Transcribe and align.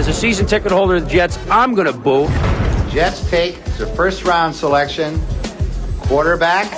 as 0.00 0.08
a 0.08 0.14
season 0.14 0.46
ticket 0.46 0.72
holder 0.72 0.96
of 0.96 1.04
the 1.04 1.10
Jets, 1.10 1.38
I'm 1.50 1.74
going 1.74 1.86
to 1.86 1.92
boo. 1.92 2.26
Jets 2.88 3.28
take 3.28 3.62
the 3.76 3.86
first 3.88 4.24
round 4.24 4.54
selection, 4.54 5.20
quarterback, 5.98 6.70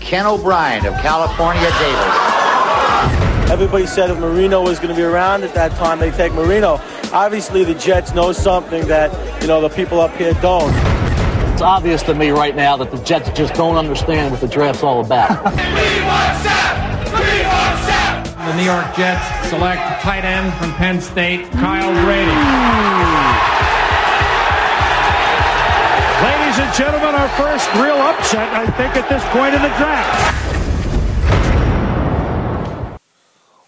Ken 0.00 0.26
O'Brien 0.26 0.84
of 0.84 0.94
California 0.94 1.62
Davis. 1.62 3.50
Everybody 3.52 3.86
said 3.86 4.10
if 4.10 4.18
Marino 4.18 4.62
was 4.64 4.80
going 4.80 4.88
to 4.88 4.96
be 4.96 5.04
around 5.04 5.44
at 5.44 5.54
that 5.54 5.70
time, 5.78 6.00
they 6.00 6.10
take 6.10 6.32
Marino. 6.32 6.80
Obviously, 7.12 7.62
the 7.62 7.74
Jets 7.74 8.12
know 8.12 8.32
something 8.32 8.84
that 8.88 9.12
you 9.40 9.46
know 9.46 9.60
the 9.60 9.68
people 9.68 10.00
up 10.00 10.12
here 10.16 10.34
don't. 10.42 10.74
It's 11.52 11.62
obvious 11.62 12.02
to 12.02 12.16
me 12.16 12.30
right 12.30 12.56
now 12.56 12.76
that 12.78 12.90
the 12.90 12.98
Jets 13.04 13.30
just 13.30 13.54
don't 13.54 13.76
understand 13.76 14.32
what 14.32 14.40
the 14.40 14.48
draft's 14.48 14.82
all 14.82 15.04
about. 15.04 15.30
The 18.50 18.56
New 18.56 18.64
York 18.64 18.96
Jets 18.96 19.48
select 19.48 20.02
tight 20.02 20.24
end 20.24 20.52
from 20.54 20.72
Penn 20.72 21.00
State, 21.00 21.48
Kyle 21.52 21.92
Brady. 22.02 22.26
Ladies 26.26 26.58
and 26.58 26.74
gentlemen, 26.74 27.14
our 27.14 27.28
first 27.38 27.72
real 27.74 27.94
upset, 27.94 28.52
I 28.52 28.66
think, 28.72 28.96
at 28.96 29.08
this 29.08 29.22
point 29.26 29.54
in 29.54 29.62
the 29.62 29.68
draft. 29.78 30.36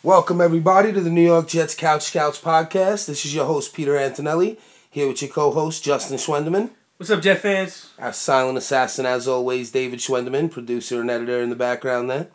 Welcome, 0.02 0.40
everybody, 0.40 0.92
to 0.92 1.00
the 1.00 1.10
New 1.10 1.26
York 1.26 1.46
Jets 1.46 1.76
Couch 1.76 2.02
Scouts 2.02 2.40
podcast. 2.40 3.06
This 3.06 3.24
is 3.24 3.32
your 3.32 3.46
host, 3.46 3.72
Peter 3.74 3.96
Antonelli, 3.96 4.58
here 4.90 5.06
with 5.06 5.22
your 5.22 5.30
co 5.30 5.52
host, 5.52 5.84
Justin 5.84 6.16
Schwendeman. 6.16 6.70
What's 6.96 7.10
up, 7.10 7.22
Jet 7.22 7.38
fans? 7.38 7.90
Our 8.00 8.12
silent 8.12 8.58
assassin, 8.58 9.06
as 9.06 9.28
always, 9.28 9.70
David 9.70 10.00
Schwendeman, 10.00 10.50
producer 10.50 11.00
and 11.00 11.08
editor 11.08 11.40
in 11.40 11.50
the 11.50 11.56
background 11.56 12.10
there. 12.10 12.30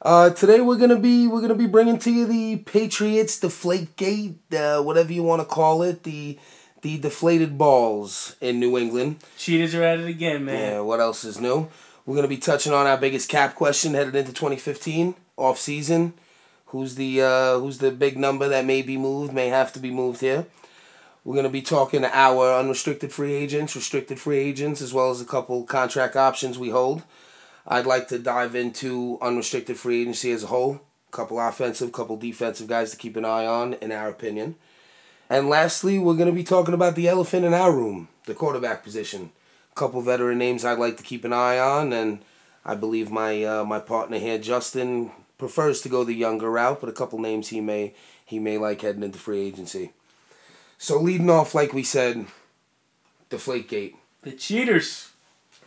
Uh, 0.00 0.30
today 0.30 0.60
we're 0.60 0.78
gonna 0.78 0.98
be 0.98 1.26
we're 1.26 1.40
gonna 1.40 1.56
be 1.56 1.66
bringing 1.66 1.98
to 1.98 2.12
you 2.12 2.24
the 2.24 2.56
Patriots 2.58 3.40
Deflate 3.40 3.96
Gate, 3.96 4.38
uh, 4.54 4.80
whatever 4.80 5.12
you 5.12 5.24
want 5.24 5.40
to 5.42 5.44
call 5.44 5.82
it, 5.82 6.04
the 6.04 6.38
the 6.82 6.98
deflated 6.98 7.58
balls 7.58 8.36
in 8.40 8.60
New 8.60 8.78
England. 8.78 9.16
Cheaters 9.36 9.74
are 9.74 9.82
at 9.82 9.98
it 9.98 10.06
again, 10.06 10.44
man. 10.44 10.72
Yeah, 10.72 10.80
what 10.80 11.00
else 11.00 11.24
is 11.24 11.40
new? 11.40 11.68
We're 12.06 12.14
gonna 12.14 12.28
be 12.28 12.36
touching 12.36 12.72
on 12.72 12.86
our 12.86 12.96
biggest 12.96 13.28
cap 13.28 13.56
question 13.56 13.94
headed 13.94 14.14
into 14.14 14.32
2015 14.32 15.16
off 15.36 15.58
season. 15.58 16.12
Who's 16.66 16.94
the 16.94 17.20
uh, 17.20 17.58
who's 17.58 17.78
the 17.78 17.90
big 17.90 18.16
number 18.16 18.46
that 18.48 18.64
may 18.64 18.82
be 18.82 18.96
moved, 18.96 19.32
may 19.32 19.48
have 19.48 19.72
to 19.72 19.80
be 19.80 19.90
moved 19.90 20.20
here. 20.20 20.46
We're 21.24 21.34
gonna 21.34 21.48
be 21.48 21.62
talking 21.62 22.02
to 22.02 22.16
our 22.16 22.56
unrestricted 22.56 23.12
free 23.12 23.34
agents, 23.34 23.74
restricted 23.74 24.20
free 24.20 24.38
agents, 24.38 24.80
as 24.80 24.94
well 24.94 25.10
as 25.10 25.20
a 25.20 25.24
couple 25.24 25.64
contract 25.64 26.14
options 26.14 26.56
we 26.56 26.70
hold. 26.70 27.02
I'd 27.68 27.86
like 27.86 28.08
to 28.08 28.18
dive 28.18 28.54
into 28.54 29.18
unrestricted 29.20 29.76
free 29.76 30.00
agency 30.00 30.32
as 30.32 30.44
a 30.44 30.46
whole. 30.46 30.80
A 31.12 31.16
couple 31.16 31.38
offensive, 31.38 31.92
couple 31.92 32.16
defensive 32.16 32.66
guys 32.66 32.90
to 32.90 32.96
keep 32.96 33.16
an 33.16 33.26
eye 33.26 33.46
on, 33.46 33.74
in 33.74 33.92
our 33.92 34.08
opinion. 34.08 34.54
And 35.28 35.50
lastly, 35.50 35.98
we're 35.98 36.16
going 36.16 36.30
to 36.30 36.34
be 36.34 36.44
talking 36.44 36.72
about 36.72 36.96
the 36.96 37.08
elephant 37.08 37.44
in 37.44 37.52
our 37.52 37.70
room, 37.70 38.08
the 38.24 38.34
quarterback 38.34 38.82
position. 38.82 39.32
A 39.72 39.74
couple 39.74 40.00
veteran 40.00 40.38
names 40.38 40.64
I'd 40.64 40.78
like 40.78 40.96
to 40.96 41.02
keep 41.02 41.24
an 41.24 41.34
eye 41.34 41.58
on, 41.58 41.92
and 41.92 42.20
I 42.64 42.74
believe 42.74 43.10
my 43.10 43.44
uh, 43.44 43.64
my 43.64 43.78
partner 43.78 44.18
here, 44.18 44.38
Justin, 44.38 45.10
prefers 45.36 45.82
to 45.82 45.90
go 45.90 46.04
the 46.04 46.14
younger 46.14 46.50
route, 46.50 46.80
but 46.80 46.88
a 46.88 46.94
couple 46.94 47.18
names 47.18 47.48
he 47.48 47.60
may 47.60 47.94
he 48.24 48.38
may 48.38 48.56
like 48.56 48.80
heading 48.80 49.02
into 49.02 49.18
free 49.18 49.40
agency. 49.40 49.92
So 50.78 50.98
leading 50.98 51.28
off, 51.28 51.54
like 51.54 51.74
we 51.74 51.82
said, 51.82 52.26
Deflategate. 53.30 53.94
The 54.22 54.32
cheaters. 54.32 55.10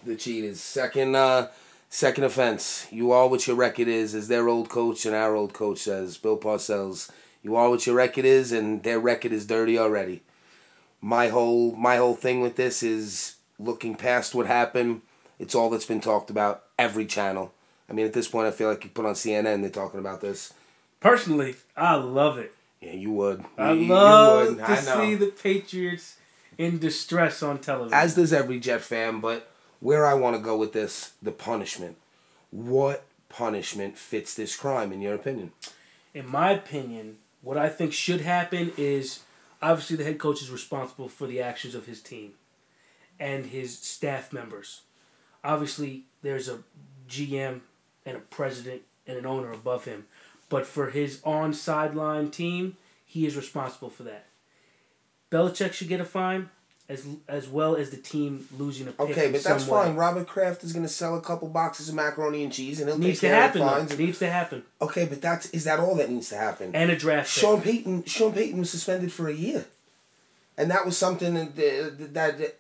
The 0.04 0.16
cheaters. 0.16 0.60
Second 0.60 1.16
uh, 1.16 1.50
second 1.92 2.24
offense. 2.24 2.88
You 2.90 3.12
are 3.12 3.28
what 3.28 3.46
your 3.46 3.56
record 3.56 3.88
is, 3.88 4.16
as 4.16 4.28
their 4.30 4.48
old 4.50 4.70
coach 4.70 5.06
and 5.06 5.14
our 5.14 5.36
old 5.36 5.54
coach 5.54 5.80
says, 5.80 6.18
Bill 6.18 6.38
Parcells. 6.40 7.12
You 7.44 7.56
are 7.56 7.70
what 7.70 7.86
your 7.86 7.96
record 7.96 8.26
is, 8.26 8.52
and 8.52 8.82
their 8.84 9.00
record 9.00 9.32
is 9.32 9.46
dirty 9.46 9.78
already. 9.78 10.24
My 11.02 11.28
whole 11.30 11.76
my 11.76 11.98
whole 11.98 12.16
thing 12.16 12.42
with 12.42 12.56
this 12.56 12.82
is 12.82 13.36
looking 13.60 13.96
past 13.96 14.34
what 14.34 14.46
happened. 14.48 15.02
It's 15.40 15.54
all 15.56 15.70
that's 15.72 15.86
been 15.86 16.02
talked 16.02 16.30
about 16.30 16.64
every 16.80 17.06
channel. 17.06 17.52
I 17.90 17.94
mean, 17.94 18.06
at 18.06 18.14
this 18.14 18.28
point, 18.28 18.48
I 18.48 18.52
feel 18.52 18.70
like 18.70 18.84
you 18.84 18.90
put 18.92 19.06
on 19.06 19.16
CNN, 19.16 19.62
they're 19.62 19.70
talking 19.72 20.00
about 20.00 20.22
this. 20.22 20.54
Personally, 21.00 21.56
I 21.76 21.96
love 21.96 22.38
it. 22.38 22.54
Yeah, 22.80 22.94
you 22.94 23.12
would. 23.14 23.44
I 23.58 23.72
You- 23.74 23.82
you 23.82 23.88
love 23.94 24.48
would. 24.50 24.58
to 24.60 24.64
I 24.72 24.76
see 24.76 25.16
the 25.16 25.28
Patriots 25.28 26.18
in 26.60 26.78
distress 26.78 27.42
on 27.42 27.58
television. 27.58 27.94
As 27.98 28.14
does 28.16 28.32
every 28.32 28.60
Jet 28.60 28.82
fan, 28.82 29.20
but 29.20 29.51
where 29.82 30.06
I 30.06 30.14
want 30.14 30.38
to 30.38 30.42
go 30.42 30.56
with 30.56 30.72
this, 30.72 31.12
the 31.22 31.32
punishment. 31.32 31.98
What 32.50 33.04
punishment 33.28 33.98
fits 33.98 34.34
this 34.34 34.56
crime, 34.56 34.94
in 34.94 35.02
your 35.02 35.16
opinion? 35.16 35.52
in 36.14 36.30
my 36.30 36.52
opinion, 36.52 37.18
what 37.42 37.58
I 37.58 37.70
think 37.70 37.94
should 37.94 38.22
happen 38.22 38.72
is 38.78 39.22
obviously 39.62 39.96
the 39.96 40.04
head 40.04 40.20
coach 40.20 40.42
is 40.42 40.50
responsible 40.50 41.08
for 41.08 41.28
the 41.28 41.42
actions 41.42 41.76
of 41.76 41.86
his 41.86 42.02
team 42.02 42.34
and 43.20 43.48
his 43.48 43.78
staff 43.78 44.34
members. 44.34 44.82
Obviously, 45.44 46.04
there's 46.22 46.50
a 46.50 46.60
GM 47.10 47.62
and 48.06 48.18
a 48.18 48.22
president 48.22 48.82
and 49.08 49.18
an 49.18 49.26
owner 49.26 49.52
above 49.52 49.86
him, 49.86 50.06
but 50.50 50.66
for 50.66 50.90
his 50.90 51.22
on 51.24 51.54
sideline 51.54 52.30
team, 52.30 52.78
he 53.06 53.26
is 53.26 53.36
responsible 53.36 53.90
for 53.90 54.04
that. 54.04 54.28
Belichick 55.32 55.74
should 55.74 55.88
get 55.88 56.02
a 56.02 56.06
fine, 56.06 56.50
as 56.90 57.06
as 57.28 57.48
well 57.48 57.76
as 57.76 57.90
the 57.90 57.98
team 57.98 58.48
losing 58.58 58.88
a 58.88 58.92
pick. 58.92 59.10
Okay, 59.12 59.32
but 59.32 59.44
that's 59.44 59.66
fine. 59.66 59.96
Robert 59.96 60.28
Kraft 60.28 60.64
is 60.64 60.74
going 60.74 60.86
to 60.86 60.92
sell 60.92 61.16
a 61.16 61.22
couple 61.22 61.48
boxes 61.48 61.90
of 61.90 61.96
macaroni 61.96 62.44
and 62.44 62.52
cheese, 62.52 62.80
and 62.80 62.90
he'll 62.90 62.98
Needs 62.98 63.20
take 63.22 63.30
to 63.32 63.36
happen. 63.36 63.62
of 63.62 63.68
though. 63.68 63.74
the 63.74 63.80
fines. 63.80 63.92
It 63.94 64.00
needs 64.00 64.20
to 64.20 64.30
happen. 64.30 64.64
Okay, 64.82 65.06
but 65.06 65.22
that's 65.22 65.50
is 65.52 65.64
that 65.64 65.80
all 65.80 65.96
that 65.96 66.10
needs 66.10 66.30
to 66.30 66.38
happen? 66.38 66.72
And 66.76 66.92
a 66.92 66.96
draft 66.96 67.34
pick. 67.34 67.42
Sean 67.42 67.62
Payton, 67.62 68.04
Sean 68.06 68.34
Payton 68.34 68.60
was 68.60 68.70
suspended 68.72 69.12
for 69.14 69.28
a 69.30 69.34
year, 69.34 69.66
and 70.58 70.70
that 70.70 70.86
was 70.86 70.98
something 70.98 71.34
that 71.36 71.56
that, 71.56 72.14
that, 72.14 72.38
that 72.40 72.60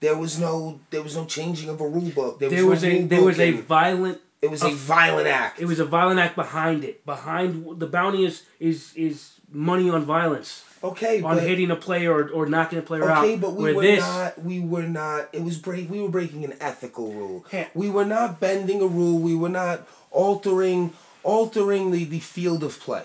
there 0.00 0.16
was 0.16 0.40
no 0.40 0.80
there 0.90 1.02
was 1.02 1.14
no 1.16 1.24
changing 1.24 1.68
of 1.68 1.80
a 1.80 1.86
rule 1.86 2.10
book. 2.10 2.40
There 2.40 2.48
was, 2.48 2.56
There 2.56 2.66
was 2.66 2.82
no 2.82 2.88
a 2.88 3.02
there 3.04 3.22
was 3.22 3.38
a 3.40 3.50
violent 3.52 4.20
it 4.42 4.50
was 4.50 4.62
a 4.62 4.70
violent 4.70 5.28
act. 5.28 5.60
It 5.60 5.66
was 5.66 5.78
a 5.78 5.84
violent 5.84 6.18
act 6.18 6.34
behind 6.34 6.82
it. 6.84 7.06
Behind 7.06 7.78
the 7.78 7.86
bounty 7.86 8.24
is 8.24 8.44
is 8.58 8.92
is 8.96 9.34
money 9.50 9.88
on 9.88 10.04
violence. 10.04 10.64
Okay, 10.84 11.22
on 11.22 11.36
but- 11.36 11.44
hitting 11.44 11.70
a 11.70 11.76
player 11.76 12.12
or, 12.12 12.28
or 12.30 12.46
knocking 12.46 12.80
a 12.80 12.82
player 12.82 13.08
out. 13.08 13.24
Okay, 13.24 13.36
but 13.36 13.54
we 13.54 13.62
Where 13.64 13.74
were 13.74 13.82
this, 13.82 14.00
not. 14.00 14.42
We 14.42 14.58
were 14.58 14.82
not. 14.82 15.28
It 15.32 15.42
was 15.44 15.58
break. 15.58 15.88
We 15.88 16.02
were 16.02 16.08
breaking 16.08 16.44
an 16.44 16.54
ethical 16.60 17.12
rule. 17.12 17.46
Yeah. 17.52 17.68
We 17.72 17.88
were 17.88 18.04
not 18.04 18.40
bending 18.40 18.82
a 18.82 18.86
rule. 18.86 19.20
We 19.20 19.36
were 19.36 19.48
not 19.48 19.86
altering 20.10 20.92
altering 21.22 21.92
the, 21.92 22.04
the 22.04 22.18
field 22.18 22.64
of 22.64 22.80
play. 22.80 23.04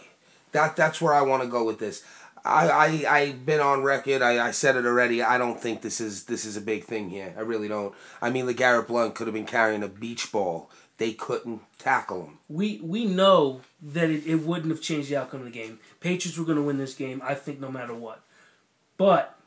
That 0.54 0.76
that's 0.76 1.00
where 1.00 1.14
I 1.14 1.22
want 1.22 1.44
to 1.44 1.50
go 1.50 1.64
with 1.64 1.78
this. 1.78 2.04
I 2.44 2.70
I 2.70 3.18
I've 3.18 3.46
been 3.46 3.60
on 3.60 3.84
record. 3.84 4.24
I, 4.24 4.48
I 4.48 4.52
said 4.52 4.76
it 4.76 4.86
already. 4.86 5.22
I 5.22 5.38
don't 5.38 5.62
think 5.62 5.84
this 5.84 6.02
is 6.02 6.24
this 6.24 6.46
is 6.46 6.58
a 6.58 6.62
big 6.62 6.84
thing 6.84 7.12
here. 7.12 7.36
I 7.38 7.42
really 7.42 7.68
don't. 7.68 7.94
I 8.24 8.32
mean, 8.32 8.48
LeGarrette 8.48 8.88
Blunt 8.88 9.14
could 9.14 9.28
have 9.28 9.36
been 9.36 9.46
carrying 9.46 9.84
a 9.84 9.88
beach 9.88 10.32
ball. 10.32 10.72
They 10.98 11.14
couldn't 11.14 11.62
tackle 11.78 12.24
him. 12.24 12.40
we 12.50 12.80
we 12.84 13.06
know 13.06 13.62
that 13.82 14.10
it, 14.10 14.26
it 14.26 14.38
wouldn't 14.38 14.72
have 14.72 14.82
changed 14.82 15.10
the 15.10 15.18
outcome 15.18 15.42
of 15.42 15.46
the 15.46 15.52
game. 15.52 15.80
Patriots 16.00 16.38
were 16.38 16.46
going 16.46 16.58
to 16.58 16.64
win 16.64 16.78
this 16.78 16.96
game, 16.96 17.22
I 17.24 17.36
think, 17.36 17.60
no 17.60 17.70
matter 17.72 17.94
what. 17.94 18.24
But 18.98 19.38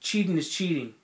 cheating 0.00 0.38
is 0.38 0.48
cheating. 0.48 0.94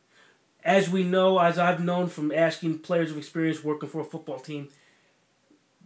As 0.64 0.88
we 0.88 1.02
know, 1.02 1.38
as 1.38 1.58
I've 1.58 1.82
known 1.82 2.08
from 2.08 2.32
asking 2.32 2.78
players 2.78 3.10
of 3.10 3.18
experience 3.18 3.64
working 3.64 3.88
for 3.88 4.00
a 4.00 4.04
football 4.04 4.38
team, 4.38 4.68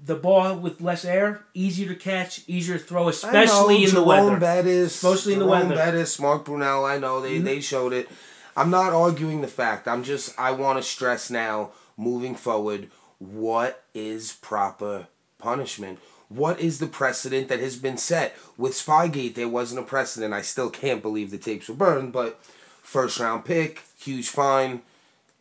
the 0.04 0.14
ball 0.14 0.56
with 0.56 0.80
less 0.80 1.04
air, 1.04 1.44
easier 1.54 1.88
to 1.88 1.94
catch, 1.94 2.42
easier 2.46 2.78
to 2.78 2.84
throw, 2.84 3.08
especially 3.08 3.76
in 3.76 3.84
the 3.86 3.90
Jerome 3.92 4.06
weather. 4.06 4.36
Bettis, 4.38 4.94
Especially 4.94 5.32
in 5.32 5.38
the 5.38 5.46
Jerome 5.46 5.68
weather. 5.68 5.74
Bettis, 5.74 6.20
Mark 6.20 6.44
Brunell. 6.44 6.88
I 6.88 6.98
know 6.98 7.20
they, 7.20 7.38
they 7.38 7.54
mm-hmm. 7.54 7.60
showed 7.60 7.92
it. 7.92 8.08
I'm 8.56 8.70
not 8.70 8.92
arguing 8.92 9.40
the 9.40 9.48
fact. 9.48 9.88
I'm 9.88 10.02
just 10.02 10.38
I 10.38 10.52
want 10.52 10.78
to 10.78 10.82
stress 10.82 11.30
now, 11.30 11.70
moving 11.96 12.34
forward, 12.34 12.90
what 13.18 13.84
is 13.94 14.32
proper 14.32 15.08
punishment? 15.38 15.98
What 16.28 16.60
is 16.60 16.78
the 16.78 16.86
precedent 16.86 17.48
that 17.48 17.60
has 17.60 17.76
been 17.76 17.98
set? 17.98 18.36
With 18.56 18.72
Spygate, 18.72 19.34
there 19.34 19.48
wasn't 19.48 19.80
a 19.80 19.84
precedent. 19.84 20.34
I 20.34 20.42
still 20.42 20.70
can't 20.70 21.02
believe 21.02 21.30
the 21.30 21.38
tapes 21.38 21.68
were 21.68 21.74
burned, 21.74 22.12
but 22.12 22.40
first 22.82 23.20
round 23.20 23.44
pick, 23.44 23.82
huge 23.98 24.28
fine, 24.28 24.82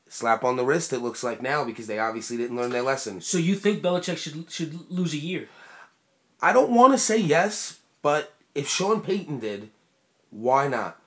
slap 0.07 0.44
on 0.44 0.57
the 0.57 0.65
wrist. 0.65 0.94
It 0.94 1.00
looks 1.00 1.23
like 1.23 1.41
now 1.41 1.63
because 1.63 1.88
they 1.88 2.00
obviously 2.00 2.38
didn't 2.38 2.57
learn 2.57 2.71
their 2.71 2.83
lesson. 2.83 3.21
So 3.21 3.38
you 3.38 3.55
think 3.55 3.81
Belichick 3.81 4.17
should 4.17 4.50
should 4.51 4.91
lose 4.91 5.13
a 5.13 5.17
year? 5.17 5.50
I 6.41 6.53
don't 6.53 6.71
want 6.71 6.94
to 6.94 7.00
say 7.00 7.17
yes, 7.17 7.79
but 8.01 8.33
if 8.53 8.67
Sean 8.67 9.01
Payton 9.01 9.39
did, 9.39 9.69
why 10.29 10.67
not? 10.67 11.00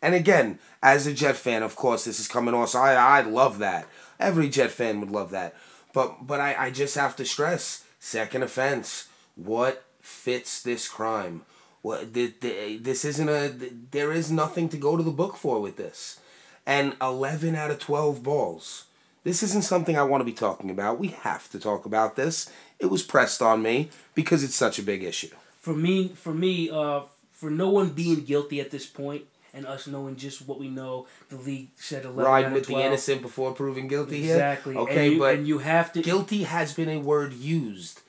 And 0.00 0.14
again, 0.14 0.58
as 0.82 1.06
a 1.06 1.12
Jet 1.12 1.36
fan, 1.36 1.62
of 1.62 1.76
course, 1.76 2.04
this 2.04 2.20
is 2.20 2.28
coming 2.28 2.54
off. 2.54 2.70
So 2.70 2.78
I 2.78 2.94
I 2.94 3.20
love 3.22 3.58
that. 3.58 3.88
Every 4.18 4.48
Jet 4.48 4.70
fan 4.70 5.00
would 5.00 5.10
love 5.10 5.30
that. 5.30 5.54
But 5.98 6.28
but 6.28 6.40
I, 6.40 6.66
I 6.66 6.70
just 6.70 6.94
have 6.94 7.16
to 7.16 7.24
stress 7.24 7.84
second 7.98 8.44
offense. 8.44 9.08
What 9.34 9.82
fits 10.00 10.62
this 10.62 10.88
crime? 10.88 11.42
What 11.82 12.14
the, 12.14 12.32
the, 12.40 12.78
this 12.78 13.04
isn't 13.04 13.28
a 13.28 13.48
there 13.90 14.12
is 14.12 14.30
nothing 14.30 14.68
to 14.68 14.76
go 14.76 14.96
to 14.96 15.02
the 15.02 15.10
book 15.10 15.34
for 15.36 15.60
with 15.60 15.76
this. 15.76 16.20
And 16.64 16.94
eleven 17.02 17.56
out 17.56 17.72
of 17.72 17.80
twelve 17.80 18.22
balls. 18.22 18.84
This 19.24 19.42
isn't 19.42 19.64
something 19.64 19.98
I 19.98 20.04
want 20.04 20.20
to 20.20 20.32
be 20.32 20.44
talking 20.46 20.70
about. 20.70 21.00
We 21.00 21.08
have 21.08 21.50
to 21.50 21.58
talk 21.58 21.84
about 21.84 22.14
this. 22.14 22.48
It 22.78 22.86
was 22.86 23.02
pressed 23.02 23.42
on 23.42 23.60
me 23.60 23.90
because 24.14 24.44
it's 24.44 24.54
such 24.54 24.78
a 24.78 24.84
big 24.84 25.02
issue. 25.02 25.34
For 25.58 25.74
me, 25.74 26.10
for 26.10 26.32
me, 26.32 26.70
uh, 26.70 27.00
for 27.32 27.50
no 27.50 27.70
one 27.70 27.88
being 27.88 28.20
guilty 28.20 28.60
at 28.60 28.70
this 28.70 28.86
point 28.86 29.24
and 29.52 29.66
us 29.66 29.86
knowing 29.86 30.16
just 30.16 30.46
what 30.46 30.58
we 30.58 30.68
know, 30.68 31.06
the 31.28 31.36
league 31.36 31.70
said 31.76 32.04
11 32.04 32.20
out 32.20 32.26
Riding 32.26 32.52
with 32.52 32.66
the 32.66 32.76
innocent 32.76 33.22
before 33.22 33.52
proving 33.52 33.88
guilty 33.88 34.22
here. 34.22 34.34
Exactly. 34.34 34.76
Okay, 34.76 35.06
and 35.06 35.12
you, 35.14 35.18
but 35.18 35.34
and 35.34 35.48
you 35.48 35.58
have 35.58 35.92
to 35.92 36.02
guilty 36.02 36.44
has 36.44 36.74
been 36.74 36.88
a 36.88 36.98
word 36.98 37.32
used 37.32 38.00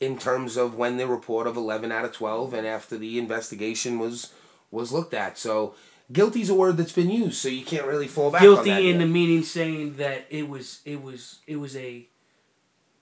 in 0.00 0.18
terms 0.18 0.56
of 0.56 0.74
when 0.74 0.96
the 0.96 1.06
report 1.06 1.46
of 1.46 1.56
11 1.56 1.90
out 1.92 2.04
of 2.04 2.12
12 2.12 2.52
and 2.54 2.66
after 2.66 2.98
the 2.98 3.18
investigation 3.18 3.98
was 3.98 4.32
was 4.70 4.92
looked 4.92 5.14
at. 5.14 5.38
So 5.38 5.74
guilty's 6.12 6.50
a 6.50 6.54
word 6.54 6.76
that's 6.76 6.92
been 6.92 7.10
used, 7.10 7.36
so 7.36 7.48
you 7.48 7.64
can't 7.64 7.86
really 7.86 8.08
fall 8.08 8.30
back 8.30 8.42
on 8.42 8.48
guilty 8.48 8.70
in 8.70 8.84
yet. 8.84 8.98
the 8.98 9.06
meaning 9.06 9.42
saying 9.42 9.96
that 9.96 10.26
it 10.30 10.48
was 10.48 10.80
it 10.84 11.02
was 11.02 11.40
it 11.46 11.56
was 11.56 11.76
a 11.76 12.06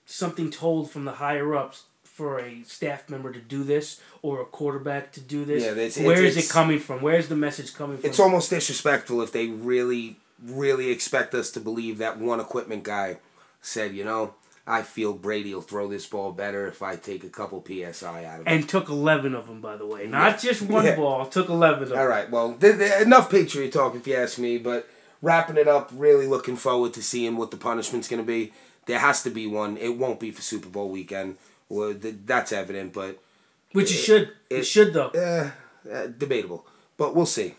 something 0.04 0.50
told 0.50 0.90
from 0.90 1.04
the 1.04 1.12
higher 1.12 1.54
ups 1.54 1.84
for 2.14 2.38
a 2.40 2.62
staff 2.64 3.08
member 3.08 3.32
to 3.32 3.38
do 3.40 3.64
this 3.64 4.00
or 4.20 4.40
a 4.42 4.44
quarterback 4.44 5.12
to 5.12 5.20
do 5.20 5.44
this. 5.44 5.62
Yeah, 5.62 5.70
it's- 5.70 5.96
Where 5.96 6.12
it's- 6.12 6.32
is 6.32 6.36
it's- 6.36 6.50
it 6.50 6.52
coming 6.52 6.78
from? 6.78 7.00
Where's 7.00 7.28
the 7.28 7.36
message 7.36 7.74
coming 7.74 7.96
from? 7.98 8.08
It's 8.10 8.20
almost 8.20 8.50
disrespectful 8.50 9.22
if 9.22 9.32
they 9.32 9.46
really, 9.46 10.18
really 10.44 10.90
expect 10.90 11.34
us 11.34 11.50
to 11.52 11.60
believe 11.60 11.98
that 11.98 12.18
one 12.18 12.38
equipment 12.40 12.82
guy 12.82 13.16
said, 13.62 13.94
you 13.94 14.04
know, 14.04 14.34
I 14.66 14.82
feel 14.82 15.12
Brady 15.14 15.54
will 15.54 15.62
throw 15.62 15.88
this 15.88 16.06
ball 16.06 16.30
better 16.32 16.66
if 16.68 16.82
I 16.82 16.94
take 16.96 17.24
a 17.24 17.28
couple 17.28 17.64
psi 17.66 18.24
out 18.24 18.40
of 18.40 18.46
it. 18.46 18.50
and 18.50 18.68
took 18.68 18.88
eleven 18.88 19.34
of 19.34 19.48
them, 19.48 19.60
by 19.60 19.76
the 19.76 19.86
way, 19.86 20.06
not 20.06 20.38
just 20.40 20.62
one 20.62 20.84
Yeah. 20.84 20.94
ball. 20.96 21.26
Took 21.26 21.48
eleven 21.48 21.82
of 21.84 21.88
them. 21.88 21.98
All 21.98 22.06
right, 22.06 22.30
well, 22.30 22.54
th- 22.60 22.76
th- 22.78 23.02
enough 23.02 23.28
Patriot 23.30 23.72
talk 23.72 23.96
if 23.96 24.06
you 24.06 24.14
ask 24.14 24.38
me, 24.38 24.58
but 24.58 24.86
wrapping 25.20 25.56
it 25.56 25.66
up, 25.66 25.90
really 25.92 26.26
looking 26.28 26.56
forward 26.56 26.92
to 26.94 27.02
seeing 27.02 27.36
what 27.36 27.50
the 27.50 27.56
punishment's 27.56 28.06
going 28.06 28.22
to 28.22 28.26
be. 28.26 28.52
There 28.86 28.98
has 29.00 29.22
to 29.24 29.30
be 29.30 29.46
one. 29.48 29.76
It 29.78 29.96
won't 29.96 30.20
be 30.20 30.30
for 30.30 30.42
Super 30.42 30.68
Bowl 30.68 30.90
weekend. 30.90 31.38
Well, 31.68 31.94
th- 31.94 32.14
that's 32.26 32.52
evident, 32.52 32.92
but 32.92 33.18
Which 33.72 33.90
it 33.90 33.94
should. 33.96 34.22
It, 34.50 34.58
it- 34.60 34.62
should 34.64 34.92
though. 34.92 35.08
uh, 35.08 35.50
uh, 35.90 36.06
debatable. 36.06 36.66
But 36.96 37.14
we'll 37.14 37.26
see. 37.26 37.54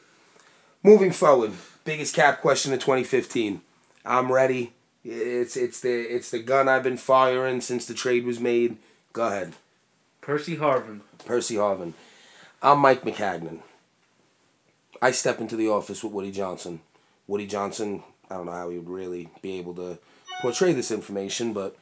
Moving 0.83 1.11
forward, 1.11 1.51
biggest 1.85 2.15
cap 2.15 2.41
question 2.41 2.73
of 2.73 2.79
2015. 2.79 3.61
I'm 4.05 4.31
ready. 4.31 4.73
It's 5.05 5.55
it's 5.57 5.79
the 5.81 5.89
it's 5.93 6.31
the 6.31 6.39
gun 6.39 6.69
I've 6.69 6.83
been 6.83 6.97
firing 6.97 7.61
since 7.61 7.85
the 7.85 7.93
trade 7.93 8.25
was 8.25 8.39
made. 8.39 8.77
Go 9.13 9.27
ahead, 9.27 9.53
Percy 10.21 10.57
Harvin. 10.57 11.01
Percy 11.25 11.55
Harvin. 11.55 11.93
I'm 12.61 12.79
Mike 12.79 13.01
Maccagnan. 13.03 13.59
I 15.01 15.11
step 15.11 15.41
into 15.41 15.55
the 15.57 15.67
office 15.69 16.03
with 16.03 16.13
Woody 16.13 16.31
Johnson. 16.31 16.79
Woody 17.27 17.47
Johnson, 17.47 18.03
I 18.29 18.35
don't 18.35 18.45
know 18.45 18.51
how 18.53 18.69
he 18.69 18.77
would 18.77 18.89
really 18.89 19.29
be 19.41 19.57
able 19.57 19.73
to 19.75 19.97
portray 20.41 20.71
this 20.73 20.91
information, 20.91 21.51
but 21.53 21.75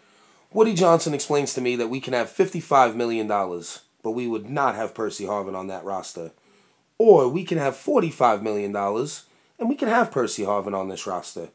Woody 0.54 0.74
Johnson 0.74 1.14
explains 1.14 1.54
to 1.54 1.62
me 1.62 1.76
that 1.78 1.88
we 1.90 2.02
can 2.02 2.14
have 2.14 2.28
$55 2.30 2.96
million, 2.96 3.28
but 3.28 4.12
we 4.12 4.28
would 4.28 4.50
not 4.50 4.76
have 4.76 4.94
Percy 4.94 5.26
Harvin 5.26 5.56
on 5.56 5.68
that 5.68 5.86
roster. 5.86 6.32
Or 6.98 7.28
we 7.30 7.44
can 7.44 7.58
have 7.58 7.76
$45 7.76 8.42
million, 8.42 8.76
and 8.76 9.70
we 9.70 9.76
can 9.76 9.88
have 9.88 10.12
Percy 10.12 10.44
Harvin 10.44 10.76
on 10.76 10.90
this 10.90 11.08
roster. 11.08 11.50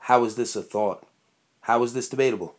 How 0.00 0.24
is 0.24 0.36
this 0.36 0.54
a 0.54 0.62
thought? 0.62 1.06
How 1.62 1.82
is 1.82 1.94
this 1.94 2.08
debatable? 2.08 2.56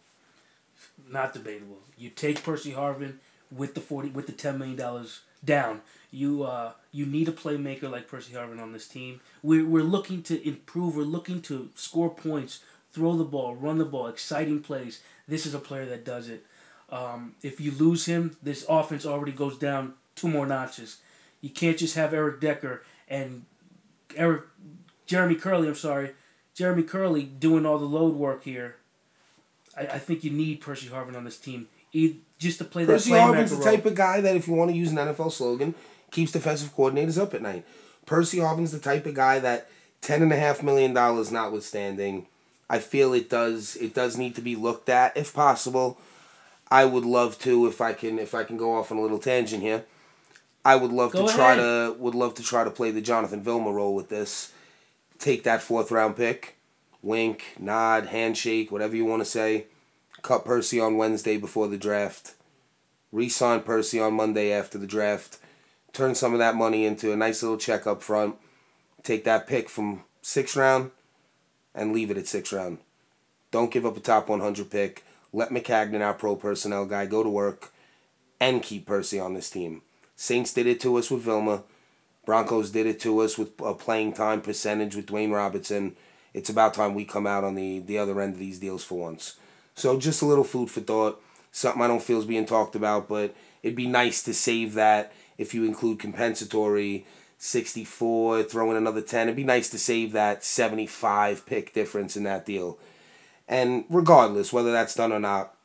not 1.09 1.33
debatable. 1.33 1.79
You 1.97 2.09
take 2.09 2.43
Percy 2.43 2.71
Harvin 2.73 3.15
with 3.51 3.73
the 3.75 3.81
forty 3.81 4.09
with 4.09 4.27
the 4.27 4.33
ten 4.33 4.57
million 4.57 4.75
dollars 4.77 5.21
down. 5.43 5.81
You 6.11 6.43
uh 6.43 6.71
you 6.91 7.05
need 7.05 7.27
a 7.27 7.31
playmaker 7.31 7.89
like 7.89 8.07
Percy 8.07 8.33
Harvin 8.33 8.61
on 8.61 8.73
this 8.73 8.87
team. 8.87 9.21
We're 9.43 9.65
we're 9.65 9.83
looking 9.83 10.23
to 10.23 10.47
improve. 10.47 10.95
We're 10.95 11.03
looking 11.03 11.41
to 11.43 11.69
score 11.75 12.09
points, 12.09 12.59
throw 12.95 13.15
the 13.17 13.23
ball, 13.25 13.53
run 13.55 13.77
the 13.77 13.85
ball, 13.85 14.07
exciting 14.07 14.61
plays. 14.61 15.01
This 15.27 15.45
is 15.45 15.53
a 15.53 15.59
player 15.59 15.85
that 15.85 16.05
does 16.05 16.29
it. 16.29 16.45
Um, 16.89 17.35
if 17.43 17.59
you 17.59 17.71
lose 17.71 18.05
him, 18.05 18.37
this 18.41 18.65
offense 18.69 19.05
already 19.05 19.33
goes 19.33 19.57
down 19.57 19.93
two 20.15 20.29
more 20.29 20.45
notches. 20.47 20.97
You 21.41 21.49
can't 21.49 21.77
just 21.77 21.95
have 21.95 22.13
Eric 22.13 22.39
Decker 22.39 22.83
and 23.09 23.43
Eric 24.15 24.43
Jeremy 25.05 25.35
Kerley. 25.35 25.67
I'm 25.67 25.75
sorry, 25.75 26.11
Jeremy 26.55 26.83
Kerley 26.83 27.27
doing 27.39 27.65
all 27.65 27.77
the 27.77 27.85
load 27.85 28.15
work 28.15 28.43
here. 28.45 28.77
I, 29.77 29.81
I 29.81 29.99
think 29.99 30.23
you 30.23 30.31
need 30.31 30.61
Percy 30.61 30.87
Harvin 30.87 31.17
on 31.17 31.25
this 31.25 31.37
team, 31.37 31.67
e- 31.91 32.15
just 32.39 32.59
to 32.59 32.63
play 32.63 32.85
that 32.85 32.93
Percy 32.93 33.11
playmaker 33.11 33.19
Harvin's 33.19 33.51
the 33.51 33.57
role. 33.57 33.65
type 33.65 33.85
of 33.85 33.95
guy 33.95 34.21
that, 34.21 34.35
if 34.35 34.47
you 34.47 34.53
want 34.53 34.71
to 34.71 34.77
use 34.77 34.91
an 34.91 34.97
NFL 34.97 35.31
slogan, 35.33 35.75
keeps 36.11 36.31
defensive 36.31 36.73
coordinators 36.75 37.19
up 37.21 37.33
at 37.33 37.41
night. 37.41 37.65
Percy 38.05 38.39
Harvin's 38.39 38.71
the 38.71 38.79
type 38.79 39.05
of 39.05 39.13
guy 39.15 39.39
that 39.39 39.69
ten 40.01 40.21
and 40.21 40.31
a 40.31 40.37
half 40.37 40.63
million 40.63 40.93
dollars 40.93 41.31
notwithstanding, 41.31 42.27
I 42.69 42.79
feel 42.79 43.13
it 43.13 43.29
does 43.29 43.75
it 43.75 43.93
does 43.93 44.17
need 44.17 44.35
to 44.35 44.41
be 44.41 44.55
looked 44.55 44.89
at 44.89 45.15
if 45.15 45.33
possible. 45.33 45.99
I 46.71 46.85
would 46.85 47.05
love 47.05 47.37
to 47.39 47.67
if 47.67 47.81
I 47.81 47.93
can 47.93 48.19
if 48.19 48.33
I 48.33 48.43
can 48.43 48.57
go 48.57 48.73
off 48.75 48.91
on 48.91 48.97
a 48.97 49.01
little 49.01 49.19
tangent 49.19 49.61
here. 49.61 49.85
I 50.63 50.75
would 50.75 50.91
love 50.91 51.11
Go 51.11 51.27
to 51.27 51.33
try 51.33 51.53
ahead. 51.53 51.63
to 51.63 51.95
would 51.99 52.15
love 52.15 52.35
to 52.35 52.43
try 52.43 52.63
to 52.63 52.71
play 52.71 52.91
the 52.91 53.01
Jonathan 53.01 53.41
Vilma 53.41 53.71
role 53.71 53.93
with 53.93 54.09
this. 54.09 54.51
Take 55.19 55.43
that 55.43 55.61
fourth 55.61 55.91
round 55.91 56.17
pick, 56.17 56.57
wink, 57.01 57.55
nod, 57.59 58.07
handshake, 58.07 58.71
whatever 58.71 58.95
you 58.95 59.05
want 59.05 59.21
to 59.21 59.29
say. 59.29 59.65
Cut 60.23 60.43
Percy 60.43 60.79
on 60.79 60.97
Wednesday 60.97 61.37
before 61.37 61.67
the 61.67 61.77
draft 61.77 62.33
re-sign 63.15 63.61
Percy 63.61 63.99
on 63.99 64.13
Monday 64.13 64.51
after 64.51 64.77
the 64.77 64.85
draft, 64.85 65.37
turn 65.93 66.13
some 66.13 66.33
of 66.33 66.39
that 66.39 66.53
money 66.53 66.85
into 66.85 67.13
a 67.13 67.15
nice 67.15 67.41
little 67.41 67.57
check 67.57 67.87
up 67.87 68.03
front, 68.03 68.35
take 69.03 69.23
that 69.23 69.47
pick 69.47 69.69
from 69.69 70.03
sixth 70.21 70.57
round, 70.57 70.91
and 71.75 71.93
leave 71.93 72.09
it 72.09 72.17
at 72.17 72.27
six 72.27 72.51
round. 72.51 72.79
Don't 73.51 73.71
give 73.71 73.85
up 73.85 73.97
a 73.97 73.99
top 73.99 74.27
100 74.29 74.71
pick. 74.71 75.03
Let 75.31 75.49
Maccagnan, 75.49 76.01
our 76.01 76.13
pro 76.13 76.35
personnel 76.35 76.85
guy, 76.85 77.05
go 77.05 77.21
to 77.21 77.29
work 77.29 77.71
and 78.39 78.63
keep 78.63 78.85
Percy 78.85 79.19
on 79.19 79.33
this 79.33 79.49
team. 79.49 79.81
Saints 80.15 80.53
did 80.53 80.65
it 80.65 80.79
to 80.81 80.97
us 80.97 81.11
with 81.11 81.21
Vilma. 81.21 81.63
Broncos 82.25 82.71
did 82.71 82.87
it 82.87 82.99
to 83.01 83.19
us 83.19 83.37
with 83.37 83.51
a 83.61 83.73
playing 83.73 84.13
time 84.13 84.41
percentage 84.41 84.95
with 84.95 85.05
Dwayne 85.05 85.33
Robertson. 85.33 85.95
It's 86.33 86.49
about 86.49 86.73
time 86.73 86.95
we 86.95 87.05
come 87.05 87.27
out 87.27 87.43
on 87.43 87.55
the, 87.55 87.79
the 87.79 87.97
other 87.97 88.19
end 88.19 88.33
of 88.33 88.39
these 88.39 88.59
deals 88.59 88.83
for 88.83 88.99
once. 88.99 89.35
So 89.75 89.99
just 89.99 90.21
a 90.21 90.25
little 90.25 90.43
food 90.43 90.71
for 90.71 90.81
thought. 90.81 91.21
Something 91.51 91.81
I 91.81 91.87
don't 91.87 92.03
feel 92.03 92.19
is 92.19 92.25
being 92.25 92.45
talked 92.45 92.75
about, 92.75 93.07
but 93.07 93.33
it'd 93.63 93.75
be 93.75 93.87
nice 93.87 94.23
to 94.23 94.33
save 94.33 94.73
that 94.73 95.13
if 95.37 95.53
you 95.53 95.63
include 95.63 95.99
compensatory 95.99 97.05
64, 97.37 98.43
throw 98.43 98.71
in 98.71 98.77
another 98.77 99.01
10. 99.01 99.27
It'd 99.27 99.35
be 99.35 99.43
nice 99.43 99.69
to 99.69 99.77
save 99.77 100.11
that 100.13 100.43
75 100.43 101.45
pick 101.45 101.73
difference 101.73 102.15
in 102.15 102.23
that 102.23 102.45
deal. 102.45 102.77
And 103.47 103.85
regardless, 103.89 104.51
whether 104.51 104.71
that's 104.71 104.95
done 104.95 105.11
or 105.11 105.19
not, 105.19 105.55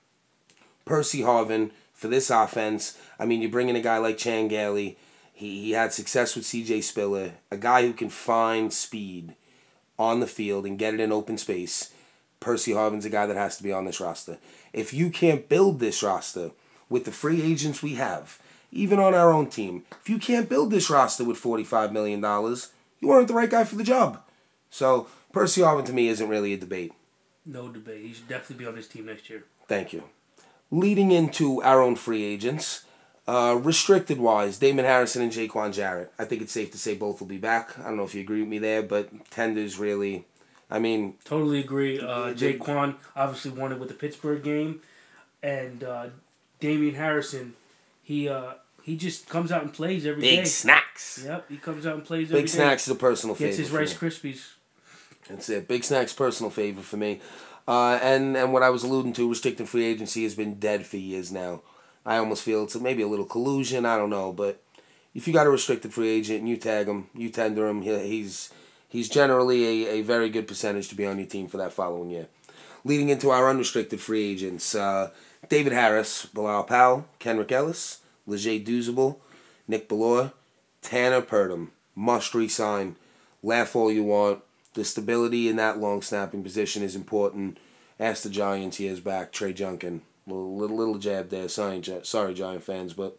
Percy 0.84 1.20
Harvin 1.20 1.70
for 1.94 2.08
this 2.08 2.30
offense, 2.30 2.98
I 3.18 3.26
mean, 3.26 3.42
you 3.42 3.48
bring 3.48 3.68
in 3.68 3.76
a 3.76 3.80
guy 3.80 3.98
like 3.98 4.18
Chan 4.18 4.48
Gailey. 4.48 4.98
He, 5.32 5.64
he 5.64 5.70
had 5.72 5.92
success 5.92 6.36
with 6.36 6.44
CJ 6.44 6.82
Spiller, 6.82 7.32
a 7.50 7.56
guy 7.56 7.82
who 7.82 7.92
can 7.92 8.10
find 8.10 8.72
speed 8.72 9.34
on 9.98 10.20
the 10.20 10.26
field 10.26 10.66
and 10.66 10.78
get 10.78 10.94
it 10.94 11.00
in 11.00 11.12
open 11.12 11.38
space. 11.38 11.92
Percy 12.40 12.72
Harvin's 12.72 13.04
a 13.04 13.10
guy 13.10 13.26
that 13.26 13.36
has 13.36 13.56
to 13.58 13.62
be 13.62 13.72
on 13.72 13.84
this 13.84 14.00
roster. 14.00 14.38
If 14.72 14.94
you 14.94 15.10
can't 15.10 15.48
build 15.48 15.78
this 15.78 16.02
roster 16.02 16.52
with 16.88 17.04
the 17.04 17.12
free 17.12 17.42
agents 17.42 17.82
we 17.82 17.94
have, 17.94 18.38
even 18.72 18.98
on 18.98 19.14
our 19.14 19.32
own 19.32 19.48
team, 19.48 19.84
if 20.00 20.08
you 20.08 20.18
can't 20.18 20.48
build 20.48 20.70
this 20.70 20.90
roster 20.90 21.24
with 21.24 21.42
$45 21.42 21.92
million, 21.92 22.20
you 23.00 23.10
aren't 23.10 23.28
the 23.28 23.34
right 23.34 23.50
guy 23.50 23.64
for 23.64 23.76
the 23.76 23.84
job. 23.84 24.22
So, 24.70 25.08
Percy 25.32 25.60
Harvin 25.62 25.84
to 25.86 25.92
me 25.92 26.08
isn't 26.08 26.28
really 26.28 26.52
a 26.54 26.56
debate. 26.56 26.92
No 27.44 27.68
debate. 27.68 28.04
He 28.04 28.12
should 28.12 28.28
definitely 28.28 28.64
be 28.64 28.68
on 28.68 28.76
this 28.76 28.88
team 28.88 29.06
next 29.06 29.28
year. 29.30 29.44
Thank 29.66 29.92
you. 29.92 30.04
Leading 30.70 31.10
into 31.10 31.62
our 31.62 31.82
own 31.82 31.96
free 31.96 32.22
agents, 32.22 32.84
uh, 33.26 33.58
restricted 33.60 34.18
wise, 34.18 34.58
Damon 34.58 34.84
Harrison 34.84 35.22
and 35.22 35.32
Jaiquawn 35.32 35.72
Jarrett. 35.72 36.12
I 36.18 36.24
think 36.24 36.42
it's 36.42 36.52
safe 36.52 36.70
to 36.72 36.78
say 36.78 36.94
both 36.94 37.20
will 37.20 37.28
be 37.28 37.38
back. 37.38 37.78
I 37.78 37.84
don't 37.84 37.96
know 37.96 38.04
if 38.04 38.14
you 38.14 38.20
agree 38.20 38.40
with 38.40 38.48
me 38.48 38.58
there, 38.58 38.82
but 38.82 39.30
tenders 39.30 39.78
really. 39.78 40.26
I 40.70 40.78
mean, 40.78 41.14
Totally 41.24 41.58
agree. 41.58 41.98
Uh, 41.98 42.32
Jaiquawn 42.32 42.96
obviously 43.16 43.50
won 43.50 43.72
it 43.72 43.80
with 43.80 43.88
the 43.88 43.94
Pittsburgh 43.94 44.42
game, 44.42 44.80
and 45.42 45.82
uh, 45.82 46.06
Damian 46.60 46.94
Harrison, 46.94 47.54
he 48.10 48.28
uh, 48.28 48.54
he 48.82 48.96
just 48.96 49.28
comes 49.28 49.52
out 49.52 49.62
and 49.62 49.72
plays 49.72 50.04
every 50.04 50.20
day. 50.22 50.36
big 50.38 50.46
snacks. 50.46 51.22
Yep, 51.24 51.48
he 51.48 51.56
comes 51.58 51.86
out 51.86 51.94
and 51.94 52.04
plays 52.04 52.28
every 52.28 52.42
Big 52.42 52.46
day. 52.50 52.56
snacks 52.56 52.88
is 52.88 52.92
a 52.92 52.96
personal 52.96 53.36
Gets 53.36 53.56
favorite. 53.56 53.58
his 53.58 53.68
for 53.70 53.76
Rice 54.08 54.22
me. 54.22 54.30
Krispies. 54.32 54.42
That's 55.28 55.48
it. 55.48 55.68
Big 55.68 55.84
Snack's 55.84 56.12
personal 56.12 56.50
favorite 56.50 56.84
for 56.84 56.96
me. 56.96 57.20
Uh, 57.68 58.00
and, 58.02 58.36
and 58.36 58.52
what 58.52 58.64
I 58.64 58.70
was 58.70 58.82
alluding 58.82 59.12
to, 59.12 59.28
restricted 59.30 59.68
free 59.68 59.84
agency 59.84 60.24
has 60.24 60.34
been 60.34 60.54
dead 60.58 60.84
for 60.86 60.96
years 60.96 61.30
now. 61.30 61.62
I 62.04 62.16
almost 62.16 62.42
feel 62.42 62.64
it's 62.64 62.74
maybe 62.74 63.02
a 63.02 63.06
little 63.06 63.26
collusion. 63.26 63.86
I 63.86 63.96
don't 63.96 64.10
know. 64.10 64.32
But 64.32 64.60
if 65.14 65.28
you 65.28 65.32
got 65.32 65.46
a 65.46 65.50
restricted 65.50 65.92
free 65.94 66.08
agent 66.08 66.40
and 66.40 66.48
you 66.48 66.56
tag 66.56 66.88
him, 66.88 67.10
you 67.14 67.28
tender 67.30 67.68
him, 67.68 67.82
he, 67.82 67.96
he's, 68.08 68.50
he's 68.88 69.08
generally 69.08 69.86
a, 69.86 69.98
a 69.98 70.02
very 70.02 70.30
good 70.30 70.48
percentage 70.48 70.88
to 70.88 70.96
be 70.96 71.06
on 71.06 71.18
your 71.18 71.28
team 71.28 71.46
for 71.46 71.58
that 71.58 71.72
following 71.72 72.10
year. 72.10 72.26
Leading 72.82 73.10
into 73.10 73.30
our 73.30 73.48
unrestricted 73.48 74.00
free 74.00 74.32
agents, 74.32 74.74
uh, 74.74 75.10
David 75.48 75.72
Harris, 75.72 76.26
Bilal 76.26 76.64
Powell, 76.64 77.06
Kenrick 77.20 77.52
Ellis, 77.52 77.99
Leger 78.30 78.64
Douzable, 78.64 79.16
Nick 79.66 79.88
Bellore, 79.88 80.32
Tanner 80.82 81.20
Purdum. 81.20 81.70
Must 81.96 82.34
resign. 82.34 82.96
Laugh 83.42 83.74
all 83.74 83.90
you 83.90 84.04
want. 84.04 84.42
The 84.74 84.84
stability 84.84 85.48
in 85.48 85.56
that 85.56 85.78
long 85.78 86.00
snapping 86.00 86.44
position 86.44 86.82
is 86.82 86.94
important. 86.94 87.58
Ask 87.98 88.22
the 88.22 88.30
Giants 88.30 88.78
years 88.78 89.00
back, 89.00 89.32
Trey 89.32 89.52
Junkin. 89.52 90.02
Little, 90.26 90.56
little, 90.56 90.76
little 90.76 90.98
jab 90.98 91.30
there. 91.30 91.48
Sorry, 91.48 91.82
sorry, 92.04 92.34
Giant 92.34 92.62
fans, 92.62 92.92
but 92.92 93.18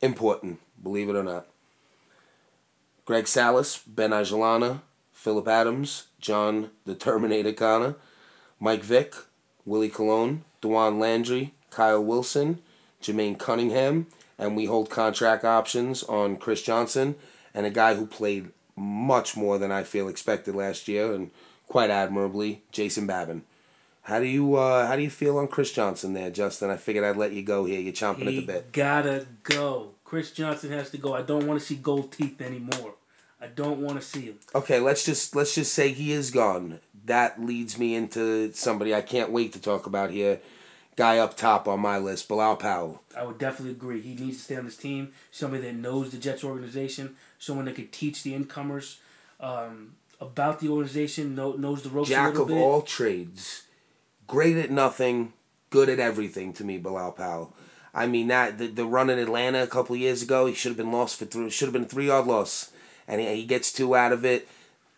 important, 0.00 0.60
believe 0.80 1.08
it 1.08 1.16
or 1.16 1.24
not. 1.24 1.46
Greg 3.04 3.26
Salas, 3.26 3.78
Ben 3.86 4.10
Ijalana, 4.10 4.82
Philip 5.10 5.48
Adams, 5.48 6.06
John 6.20 6.70
the 6.84 6.94
Terminator 6.94 7.52
Conner, 7.52 7.96
Mike 8.60 8.84
Vick, 8.84 9.14
Willie 9.64 9.88
Colon, 9.88 10.44
Dawan 10.62 10.98
Landry, 10.98 11.52
Kyle 11.70 12.02
Wilson, 12.02 12.60
Jermaine 13.02 13.38
Cunningham, 13.38 14.06
and 14.38 14.56
we 14.56 14.64
hold 14.66 14.90
contract 14.90 15.44
options 15.44 16.02
on 16.04 16.36
Chris 16.36 16.62
Johnson 16.62 17.16
and 17.54 17.66
a 17.66 17.70
guy 17.70 17.94
who 17.94 18.06
played 18.06 18.48
much 18.76 19.36
more 19.36 19.58
than 19.58 19.70
I 19.70 19.82
feel 19.82 20.08
expected 20.08 20.54
last 20.54 20.88
year 20.88 21.12
and 21.12 21.30
quite 21.66 21.90
admirably, 21.90 22.62
Jason 22.72 23.06
Babin. 23.06 23.42
How 24.02 24.18
do 24.18 24.26
you 24.26 24.56
uh, 24.56 24.86
how 24.86 24.96
do 24.96 25.02
you 25.02 25.10
feel 25.10 25.38
on 25.38 25.46
Chris 25.48 25.72
Johnson 25.72 26.12
there, 26.12 26.30
Justin? 26.30 26.70
I 26.70 26.76
figured 26.76 27.04
I'd 27.04 27.16
let 27.16 27.32
you 27.32 27.42
go 27.42 27.64
here. 27.66 27.78
You're 27.80 27.92
chomping 27.92 28.28
He 28.28 28.38
at 28.38 28.46
the 28.46 28.52
bit. 28.52 28.72
gotta 28.72 29.26
go. 29.44 29.90
Chris 30.04 30.32
Johnson 30.32 30.70
has 30.72 30.90
to 30.90 30.98
go. 30.98 31.14
I 31.14 31.22
don't 31.22 31.46
want 31.46 31.60
to 31.60 31.64
see 31.64 31.76
gold 31.76 32.12
teeth 32.12 32.40
anymore. 32.40 32.94
I 33.40 33.46
don't 33.46 33.78
want 33.80 34.00
to 34.00 34.06
see 34.06 34.22
him. 34.22 34.38
Okay, 34.54 34.80
let's 34.80 35.04
just 35.04 35.36
let's 35.36 35.54
just 35.54 35.72
say 35.72 35.92
he 35.92 36.12
is 36.12 36.30
gone. 36.30 36.80
That 37.04 37.40
leads 37.42 37.78
me 37.78 37.94
into 37.94 38.52
somebody 38.54 38.94
I 38.94 39.02
can't 39.02 39.30
wait 39.30 39.52
to 39.52 39.60
talk 39.60 39.86
about 39.86 40.10
here. 40.10 40.40
Guy 40.94 41.16
up 41.18 41.36
top 41.36 41.66
on 41.66 41.80
my 41.80 41.96
list, 41.96 42.28
Bilal 42.28 42.56
Powell. 42.56 43.02
I 43.16 43.24
would 43.24 43.38
definitely 43.38 43.72
agree. 43.72 44.02
He 44.02 44.14
needs 44.14 44.36
to 44.38 44.42
stay 44.42 44.56
on 44.56 44.66
this 44.66 44.76
team. 44.76 45.12
Somebody 45.30 45.62
that 45.62 45.74
knows 45.74 46.10
the 46.10 46.18
Jets 46.18 46.44
organization. 46.44 47.16
Someone 47.38 47.64
that 47.64 47.76
could 47.76 47.92
teach 47.92 48.22
the 48.22 48.34
incomers 48.34 48.98
um, 49.40 49.94
about 50.20 50.60
the 50.60 50.68
organization. 50.68 51.34
Know, 51.34 51.52
knows 51.52 51.82
the 51.82 51.88
ropes 51.88 52.10
a 52.10 52.12
Jack 52.12 52.28
little 52.32 52.42
of 52.42 52.48
bit. 52.48 52.58
all 52.58 52.82
trades, 52.82 53.62
great 54.26 54.56
at 54.58 54.70
nothing, 54.70 55.32
good 55.70 55.88
at 55.88 55.98
everything. 55.98 56.52
To 56.54 56.64
me, 56.64 56.76
Bilal 56.76 57.12
Powell. 57.12 57.54
I 57.94 58.06
mean 58.06 58.28
that 58.28 58.58
the, 58.58 58.66
the 58.68 58.86
run 58.86 59.08
in 59.10 59.18
Atlanta 59.18 59.62
a 59.62 59.66
couple 59.66 59.94
of 59.94 60.00
years 60.00 60.22
ago, 60.22 60.46
he 60.46 60.54
should 60.54 60.70
have 60.70 60.76
been 60.78 60.92
lost 60.92 61.18
for 61.18 61.24
three. 61.24 61.48
Should 61.48 61.66
have 61.66 61.72
been 61.74 61.84
a 61.84 61.88
three 61.88 62.06
yard 62.08 62.26
loss, 62.26 62.70
and 63.08 63.18
he, 63.20 63.34
he 63.34 63.44
gets 63.46 63.72
two 63.72 63.94
out 63.96 64.12
of 64.12 64.24
it. 64.26 64.46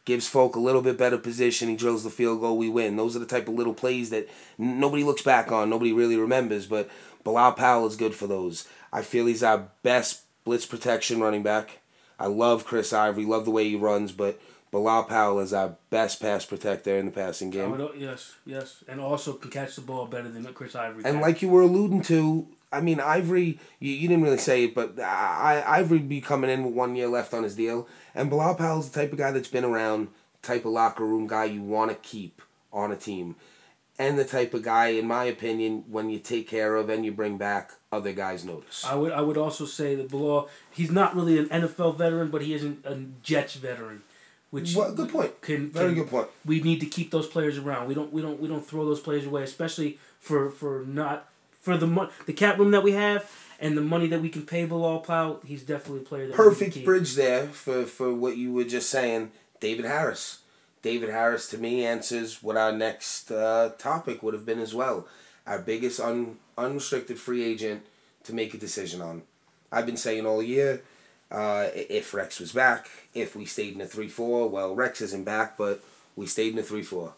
Gives 0.05 0.29
folk 0.29 0.55
a 0.55 0.61
little 0.61 0.83
bit 0.83 0.99
better 0.99 1.17
position. 1.17 1.69
He 1.69 1.77
drills 1.77 2.05
the 2.05 2.11
field 2.11 2.41
goal. 2.41 2.59
We 2.59 2.69
win. 2.69 2.97
Those 2.97 3.17
are 3.17 3.21
the 3.21 3.27
type 3.27 3.49
of 3.49 3.55
little 3.55 3.73
plays 3.75 4.11
that 4.11 4.29
n- 4.59 4.79
nobody 4.79 5.03
looks 5.03 5.23
back 5.23 5.51
on. 5.51 5.71
Nobody 5.71 5.93
really 5.93 6.17
remembers. 6.17 6.67
But 6.67 6.91
Bilal 7.25 7.53
Powell 7.53 7.87
is 7.87 7.97
good 7.97 8.15
for 8.15 8.27
those. 8.27 8.69
I 8.93 9.01
feel 9.03 9.27
he's 9.27 9.43
our 9.43 9.69
best 9.83 10.23
blitz 10.45 10.67
protection 10.67 11.21
running 11.21 11.43
back. 11.43 11.81
I 12.19 12.27
love 12.27 12.67
Chris 12.67 12.93
Ivory. 12.93 13.25
Love 13.25 13.47
the 13.47 13.51
way 13.51 13.69
he 13.69 13.77
runs. 13.77 14.13
But 14.13 14.39
Bilal 14.75 15.05
Powell 15.05 15.39
is 15.39 15.53
our 15.53 15.77
best 15.89 16.21
pass 16.21 16.45
protector 16.45 16.99
in 16.99 17.07
the 17.07 17.13
passing 17.13 17.49
game. 17.51 17.71
would, 17.71 17.93
yes, 17.97 18.35
yes, 18.45 18.83
and 18.89 19.01
also 19.01 19.35
can 19.35 19.51
catch 19.51 19.77
the 19.77 19.83
ball 19.83 20.07
better 20.07 20.29
than 20.29 20.45
Chris 20.53 20.75
Ivory. 20.75 21.05
And 21.05 21.21
like 21.21 21.43
you 21.43 21.49
were 21.49 21.63
alluding 21.63 22.03
to, 22.03 22.49
I 22.73 22.81
mean, 22.81 22.99
Ivory, 22.99 23.61
you, 23.79 23.93
you 23.93 24.09
didn't 24.09 24.25
really 24.25 24.37
say 24.37 24.65
it, 24.65 24.75
but 24.75 24.99
I, 24.99 25.63
Ivory 25.65 26.01
be 26.01 26.21
coming 26.21 26.51
in 26.51 26.65
with 26.65 26.75
one 26.75 26.97
year 26.97 27.07
left 27.07 27.33
on 27.33 27.45
his 27.45 27.55
deal. 27.55 27.87
And 28.14 28.30
Bilal 28.30 28.78
is 28.80 28.90
the 28.90 29.00
type 29.00 29.12
of 29.12 29.18
guy 29.18 29.30
that's 29.30 29.49
been 29.49 29.64
around, 29.64 30.09
type 30.42 30.64
of 30.64 30.73
locker 30.73 31.04
room 31.04 31.26
guy 31.26 31.44
you 31.47 31.62
want 31.62 31.90
to 31.90 31.97
keep 31.97 32.42
on 32.73 32.92
a 32.92 32.97
team. 32.97 33.37
And 33.99 34.18
the 34.18 34.25
type 34.25 34.54
of 34.54 34.62
guy, 34.62 34.88
in 34.88 35.06
my 35.06 35.25
opinion, 35.25 35.85
when 35.88 36.11
you 36.11 36.18
take 36.18 36.49
care 36.49 36.75
of 36.75 36.88
and 36.88 37.04
you 37.04 37.12
bring 37.12 37.37
back, 37.38 37.73
other 37.92 38.12
guys 38.12 38.44
notice. 38.44 38.85
I 38.85 38.97
would 38.97 39.12
I 39.12 39.21
would 39.21 39.37
also 39.37 39.66
say 39.66 39.94
that 39.94 40.11
Bilal 40.11 40.49
he's 40.73 40.90
not 40.90 41.14
really 41.14 41.38
an 41.38 41.49
NFL 41.49 41.97
veteran, 41.97 42.30
but 42.30 42.42
he 42.42 42.54
isn't 42.54 42.85
a 42.85 42.97
Jets 43.23 43.54
veteran. 43.54 44.02
Which 44.50 44.75
Well, 44.75 44.92
good 44.94 45.11
point. 45.11 45.40
Can, 45.40 45.71
Very 45.71 45.94
can- 45.94 46.02
good 46.02 46.11
point. 46.11 46.28
We 46.44 46.61
need 46.61 46.80
to 46.80 46.87
keep 46.87 47.11
those 47.12 47.26
players 47.26 47.56
around. 47.59 47.88
We 47.88 47.94
don't 47.94 48.12
we 48.12 48.21
don't 48.21 48.40
we 48.40 48.49
don't 48.49 48.66
throw 48.66 48.85
those 48.85 49.00
players 49.00 49.26
away, 49.26 49.44
especially 49.44 49.99
for 50.18 50.50
for 50.50 50.85
not 50.87 51.28
for 51.61 51.76
the 51.76 52.11
the 52.26 52.33
cap 52.33 52.59
room 52.59 52.73
that 52.73 52.83
we 52.83 52.92
have 52.92 53.30
and 53.61 53.77
the 53.77 53.83
money 53.83 54.07
that 54.09 54.21
we 54.21 54.29
can 54.29 54.47
pay 54.47 54.65
Bilal 54.65 55.01
Powell. 55.01 55.41
He's 55.45 55.63
definitely 55.63 56.01
a 56.01 56.05
player 56.05 56.27
that 56.27 56.37
Perfect 56.37 56.85
bridge 56.85 57.15
there 57.15 57.47
for, 57.47 57.85
for 57.85 58.13
what 58.15 58.37
you 58.37 58.53
were 58.53 58.65
just 58.65 58.91
saying. 58.91 59.31
David 59.61 59.85
Harris. 59.85 60.41
David 60.83 61.09
Harris 61.09 61.49
to 61.49 61.59
me 61.59 61.87
answers 61.87 62.43
what 62.43 62.57
our 62.57 62.73
next 62.73 63.31
uh, 63.31 63.73
topic 63.79 64.23
would 64.23 64.35
have 64.35 64.45
been 64.45 64.59
as 64.61 64.75
well. 64.75 65.07
Our 65.47 65.59
biggest 65.59 65.99
un, 66.01 66.37
unrestricted 66.59 67.19
free 67.19 67.43
agent 67.43 67.87
to 68.25 68.35
make 68.35 68.53
a 68.55 68.59
decision 68.59 69.01
on. 69.01 69.23
I've 69.73 69.87
been 69.87 69.97
saying 69.97 70.27
all 70.27 70.43
year, 70.43 70.83
uh, 71.31 71.69
if 71.75 72.13
Rex 72.13 72.39
was 72.39 72.53
back, 72.53 72.89
if 73.15 73.35
we 73.35 73.45
stayed 73.45 73.75
in 73.75 73.81
a 73.81 73.87
three 73.87 74.09
four, 74.09 74.49
well 74.49 74.75
Rex 74.75 75.01
isn't 75.01 75.25
back, 75.25 75.57
but 75.57 75.83
we 76.17 76.27
stayed 76.27 76.53
in 76.53 76.59
a 76.59 76.63
three 76.63 76.83
four. 76.83 77.15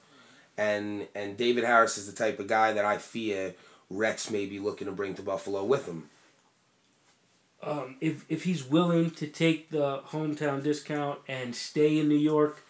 And 0.57 1.09
and 1.15 1.37
David 1.37 1.65
Harris 1.65 1.99
is 1.99 2.07
the 2.07 2.17
type 2.17 2.39
of 2.39 2.47
guy 2.47 2.73
that 2.73 2.85
I 2.85 2.99
fear 2.99 3.55
Rex 3.91 4.31
may 4.31 4.47
be 4.47 4.59
looking 4.59 4.87
to 4.87 4.93
bring 4.93 5.15
to 5.15 5.23
Buffalo 5.23 5.65
with 5.65 5.87
him. 5.87 6.09
Um, 7.63 7.97
if 8.01 8.25
if 8.29 8.45
he's 8.45 8.65
willing 8.65 9.11
to 9.13 9.27
take 9.27 9.71
the 9.71 10.01
hometown 10.09 10.63
discount 10.63 11.21
and 11.27 11.55
stay 11.55 11.99
in 11.99 12.09
New 12.09 12.19
York, 12.19 12.63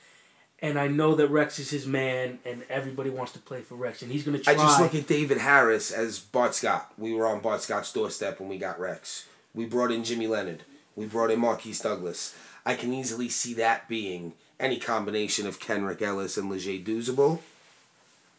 and 0.60 0.78
I 0.78 0.88
know 0.88 1.14
that 1.16 1.28
Rex 1.28 1.58
is 1.58 1.70
his 1.70 1.86
man, 1.86 2.38
and 2.44 2.64
everybody 2.70 3.10
wants 3.10 3.32
to 3.32 3.38
play 3.38 3.60
for 3.60 3.74
Rex, 3.74 4.02
and 4.02 4.10
he's 4.10 4.24
gonna 4.24 4.38
try. 4.38 4.54
I 4.54 4.56
just 4.56 4.80
look 4.80 4.94
at 4.94 5.06
David 5.06 5.38
Harris 5.38 5.90
as 5.90 6.18
Bart 6.18 6.54
Scott. 6.54 6.92
We 6.96 7.12
were 7.12 7.26
on 7.26 7.40
Bart 7.40 7.62
Scott's 7.62 7.92
doorstep 7.92 8.40
when 8.40 8.48
we 8.48 8.58
got 8.58 8.78
Rex. 8.80 9.26
We 9.54 9.66
brought 9.66 9.90
in 9.90 10.04
Jimmy 10.04 10.26
Leonhard. 10.26 10.62
We 10.94 11.06
brought 11.06 11.30
in 11.30 11.40
Marques 11.40 11.80
Douglas. 11.80 12.34
I 12.64 12.74
can 12.74 12.92
easily 12.92 13.28
see 13.28 13.54
that 13.54 13.88
being 13.88 14.32
any 14.58 14.78
combination 14.78 15.46
of 15.46 15.60
Kenrick 15.60 16.02
Ellis 16.02 16.36
and 16.36 16.50
Leger 16.50 16.82
Douzable, 16.82 17.40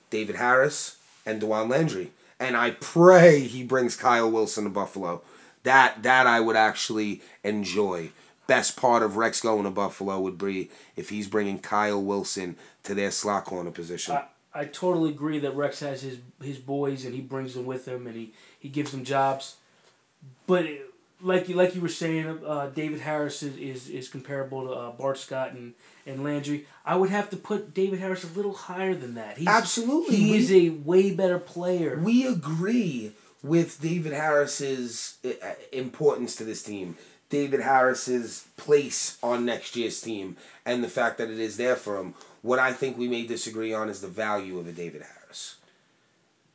David 0.10 0.36
Harris, 0.38 0.98
and 1.26 1.42
Dawan 1.42 1.70
Landry. 1.70 2.12
And 2.40 2.56
I 2.56 2.72
pray 2.72 3.42
he 3.42 3.64
brings 3.64 3.96
Kyle 3.96 4.30
Wilson 4.30 4.64
to 4.66 4.70
Buffalo. 4.70 5.22
That 5.68 6.04
that 6.04 6.26
I 6.28 6.40
would 6.40 6.56
actually 6.56 7.22
enjoy. 7.44 8.12
Best 8.48 8.78
part 8.78 9.04
of 9.04 9.18
Rex 9.18 9.42
going 9.42 9.66
to 9.66 9.70
Buffalo 9.70 10.20
would 10.22 10.38
be 10.38 10.70
if 10.96 11.10
he's 11.10 11.28
bringing 11.28 11.60
Kyle 11.60 12.02
Wilson 12.02 12.56
to 12.84 12.96
their 12.96 13.12
slot 13.12 13.44
corner 13.44 13.72
position. 13.72 14.16
I, 14.16 14.62
I 14.62 14.66
totally 14.66 15.10
agree 15.10 15.40
that 15.40 15.54
Rex 15.56 15.82
has 15.82 16.02
his 16.02 16.20
his 16.42 16.58
boys 16.58 17.04
and 17.06 17.14
he 17.14 17.20
brings 17.22 17.54
them 17.56 17.66
with 17.66 17.86
him 17.88 18.08
and 18.08 18.16
he, 18.16 18.32
he 18.58 18.70
gives 18.70 18.92
them 18.92 19.04
jobs. 19.04 19.58
But 20.46 20.66
like 21.22 21.50
you 21.50 21.56
like 21.56 21.76
you 21.76 21.82
were 21.82 21.90
saying, 21.90 22.40
uh, 22.46 22.68
David 22.68 23.02
Harris 23.02 23.44
is, 23.44 23.58
is, 23.58 23.90
is 23.90 24.08
comparable 24.08 24.68
to 24.68 24.72
uh, 24.72 24.92
Bart 24.92 25.18
Scott 25.18 25.52
and, 25.52 25.74
and 26.06 26.24
Landry. 26.24 26.66
I 26.86 26.96
would 26.96 27.10
have 27.10 27.30
to 27.32 27.38
put 27.38 27.74
David 27.74 28.00
Harris 28.00 28.24
a 28.24 28.28
little 28.28 28.54
higher 28.54 28.96
than 28.96 29.16
that. 29.16 29.38
He's, 29.38 29.48
Absolutely. 29.48 30.16
he 30.16 30.32
We- 30.32 30.38
is 30.38 30.52
a 30.52 30.70
way 30.70 31.12
better 31.14 31.40
player. 31.40 32.00
we 32.02 32.26
agree 32.26 33.12
with 33.44 33.82
David 33.82 34.14
Harris's 34.14 35.18
uh, 35.26 35.54
importance 35.72 36.36
to 36.36 36.44
this 36.44 36.64
team. 36.64 36.98
David 37.30 37.60
Harris's 37.60 38.48
place 38.56 39.18
on 39.22 39.46
next 39.46 39.76
year's 39.76 40.00
team 40.00 40.38
and 40.66 40.84
the 40.84 40.88
fact 40.88 41.18
that 41.18 41.30
it 41.30 41.40
is 41.40 41.58
there 41.58 41.76
for 41.76 41.98
him. 41.98 42.14
What 42.42 42.60
I 42.60 42.72
think 42.72 42.98
we 42.98 43.10
may 43.10 43.28
disagree 43.28 43.74
on 43.74 43.90
is 43.90 44.00
the 44.00 44.08
value 44.08 44.60
of 44.60 44.68
a 44.68 44.72
David 44.72 45.02
Harris. 45.02 45.58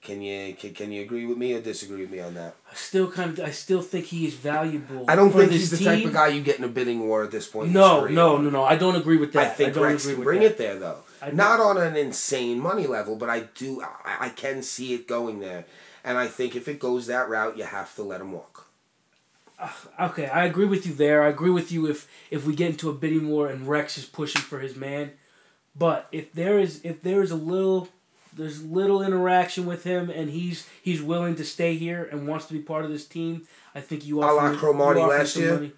Can 0.03 0.21
you 0.21 0.55
can, 0.55 0.75
can 0.75 0.91
you 0.91 1.03
agree 1.03 1.27
with 1.27 1.39
me 1.39 1.53
or 1.53 1.61
disagree 1.61 2.01
with 2.01 2.11
me 2.11 2.19
on 2.19 2.35
that? 2.35 2.57
I 2.71 2.75
still 2.75 3.09
kind 3.09 3.39
of 3.39 3.45
I 3.45 3.51
still 3.53 3.83
think 3.83 4.07
he 4.07 4.27
is 4.27 4.35
valuable. 4.35 5.05
I 5.07 5.15
don't 5.15 5.31
think 5.31 5.53
he's 5.53 5.71
the 5.71 5.85
type 5.85 6.05
of 6.05 6.13
guy 6.13 6.29
you 6.29 6.43
get 6.43 6.59
in 6.59 6.65
a 6.65 6.69
bidding 6.69 7.07
war 7.07 7.23
at 7.23 7.31
this 7.31 7.47
point. 7.47 7.71
No, 7.71 8.07
no, 8.07 8.37
no, 8.37 8.51
no. 8.51 8.65
I 8.65 8.75
don't 8.75 8.97
agree 8.97 9.17
with 9.17 9.33
that. 9.35 9.47
I 9.47 9.49
think 9.51 9.75
don't 9.75 9.85
Rex 9.85 10.05
agree 10.05 10.15
can 10.17 10.25
bring 10.25 10.41
that. 10.41 10.47
it 10.47 10.59
there 10.59 10.77
though. 10.77 10.99
Not 11.33 11.61
on 11.61 11.77
an 11.77 11.95
insane 11.97 12.59
money 12.59 12.89
level, 12.89 13.15
but 13.15 13.31
I 13.31 13.41
do. 13.55 13.81
I, 13.81 14.27
I 14.27 14.29
can 14.31 14.63
see 14.63 14.93
it 14.93 15.07
going 15.07 15.39
there, 15.39 15.67
and 16.05 16.19
I 16.19 16.27
think 16.27 16.55
if 16.57 16.69
it 16.69 16.79
goes 16.79 17.07
that 17.07 17.29
route, 17.29 17.57
you 17.57 17.65
have 17.65 17.95
to 17.97 18.03
let 18.03 18.21
him 18.21 18.33
walk. 18.33 18.69
Okay, 20.01 20.27
I 20.27 20.45
agree 20.45 20.65
with 20.67 20.87
you 20.87 20.93
there. 20.93 21.23
I 21.23 21.29
agree 21.29 21.51
with 21.51 21.71
you 21.71 21.87
if 21.89 22.09
if 22.31 22.45
we 22.45 22.55
get 22.55 22.71
into 22.71 22.91
a 22.91 22.95
bidding 22.95 23.29
war 23.29 23.47
and 23.49 23.69
Rex 23.69 23.97
is 23.97 24.05
pushing 24.07 24.43
for 24.43 24.59
his 24.59 24.75
man. 24.75 25.13
But 25.77 26.09
if 26.11 26.33
there 26.33 26.59
is 26.59 26.81
if 26.83 27.01
there 27.03 27.23
is 27.23 27.31
a 27.31 27.37
little 27.37 27.89
there's 28.35 28.65
little 28.65 29.03
interaction 29.03 29.65
with 29.67 29.85
him 29.85 30.11
and 30.11 30.31
he's 30.31 30.69
he's 30.83 31.01
willing 31.01 31.37
to 31.37 31.45
stay 31.45 31.77
here 31.77 32.09
and 32.11 32.27
wants 32.27 32.47
to 32.47 32.55
be 32.55 32.59
part 32.59 32.85
of 32.85 32.91
this 32.91 33.07
team, 33.07 33.47
I 33.75 33.81
think 33.81 34.05
you 34.05 34.19
A 34.19 34.27
la 34.27 34.47
offer, 34.47 34.57
Cromartie 34.57 35.01
offer 35.01 35.19
last 35.19 35.37
year? 35.37 35.55
money. 35.55 35.73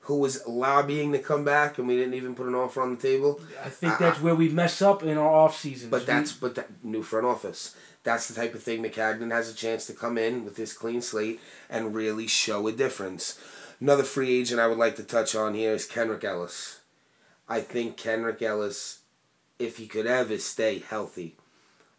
Who 0.00 0.18
was 0.20 0.46
lobbying 0.46 1.10
to 1.14 1.18
come 1.18 1.44
back, 1.44 1.78
and 1.78 1.88
we 1.88 1.96
didn't 1.96 2.14
even 2.14 2.36
put 2.36 2.46
an 2.46 2.54
offer 2.54 2.80
on 2.80 2.94
the 2.94 3.02
table. 3.02 3.40
I 3.64 3.70
think 3.70 3.98
that's 3.98 4.20
where 4.20 4.36
we 4.36 4.48
mess 4.48 4.80
up 4.80 5.02
in 5.02 5.18
our 5.18 5.28
off 5.28 5.58
seasons. 5.58 5.90
But 5.90 6.06
that's 6.06 6.32
but 6.32 6.54
that 6.54 6.84
new 6.84 7.02
front 7.02 7.26
office. 7.26 7.74
That's 8.06 8.28
the 8.28 8.40
type 8.40 8.54
of 8.54 8.62
thing 8.62 8.84
Maccagnan 8.84 9.32
has 9.32 9.50
a 9.50 9.54
chance 9.54 9.84
to 9.88 9.92
come 9.92 10.16
in 10.16 10.44
with 10.44 10.56
his 10.56 10.72
clean 10.72 11.02
slate 11.02 11.40
and 11.68 11.92
really 11.92 12.28
show 12.28 12.68
a 12.68 12.72
difference. 12.72 13.36
Another 13.80 14.04
free 14.04 14.38
agent 14.38 14.60
I 14.60 14.68
would 14.68 14.78
like 14.78 14.94
to 14.96 15.02
touch 15.02 15.34
on 15.34 15.54
here 15.54 15.72
is 15.72 15.88
Kenrick 15.88 16.22
Ellis. 16.22 16.82
I 17.48 17.58
think 17.58 17.96
Kenrick 17.96 18.40
Ellis, 18.42 19.00
if 19.58 19.78
he 19.78 19.88
could 19.88 20.06
ever 20.06 20.38
stay 20.38 20.78
healthy, 20.78 21.34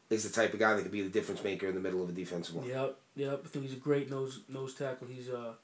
is 0.09 0.23
the 0.23 0.29
type 0.33 0.53
of 0.53 0.61
guy 0.61 0.75
that 0.75 0.83
could 0.83 0.93
be 0.93 1.01
the 1.01 1.09
difference 1.09 1.43
maker 1.43 1.67
in 1.67 1.75
the 1.75 1.81
middle 1.81 2.01
of 2.01 2.07
a 2.07 2.13
defensive 2.13 2.55
line. 2.55 2.69
Yep, 2.69 2.97
yep. 3.17 3.41
I 3.43 3.47
think 3.49 3.65
he's 3.65 3.73
a 3.73 3.79
great 3.79 4.09
nose 4.09 4.39
nose 4.47 4.75
tackle. 4.75 5.07
He's 5.07 5.27
uh 5.27 5.55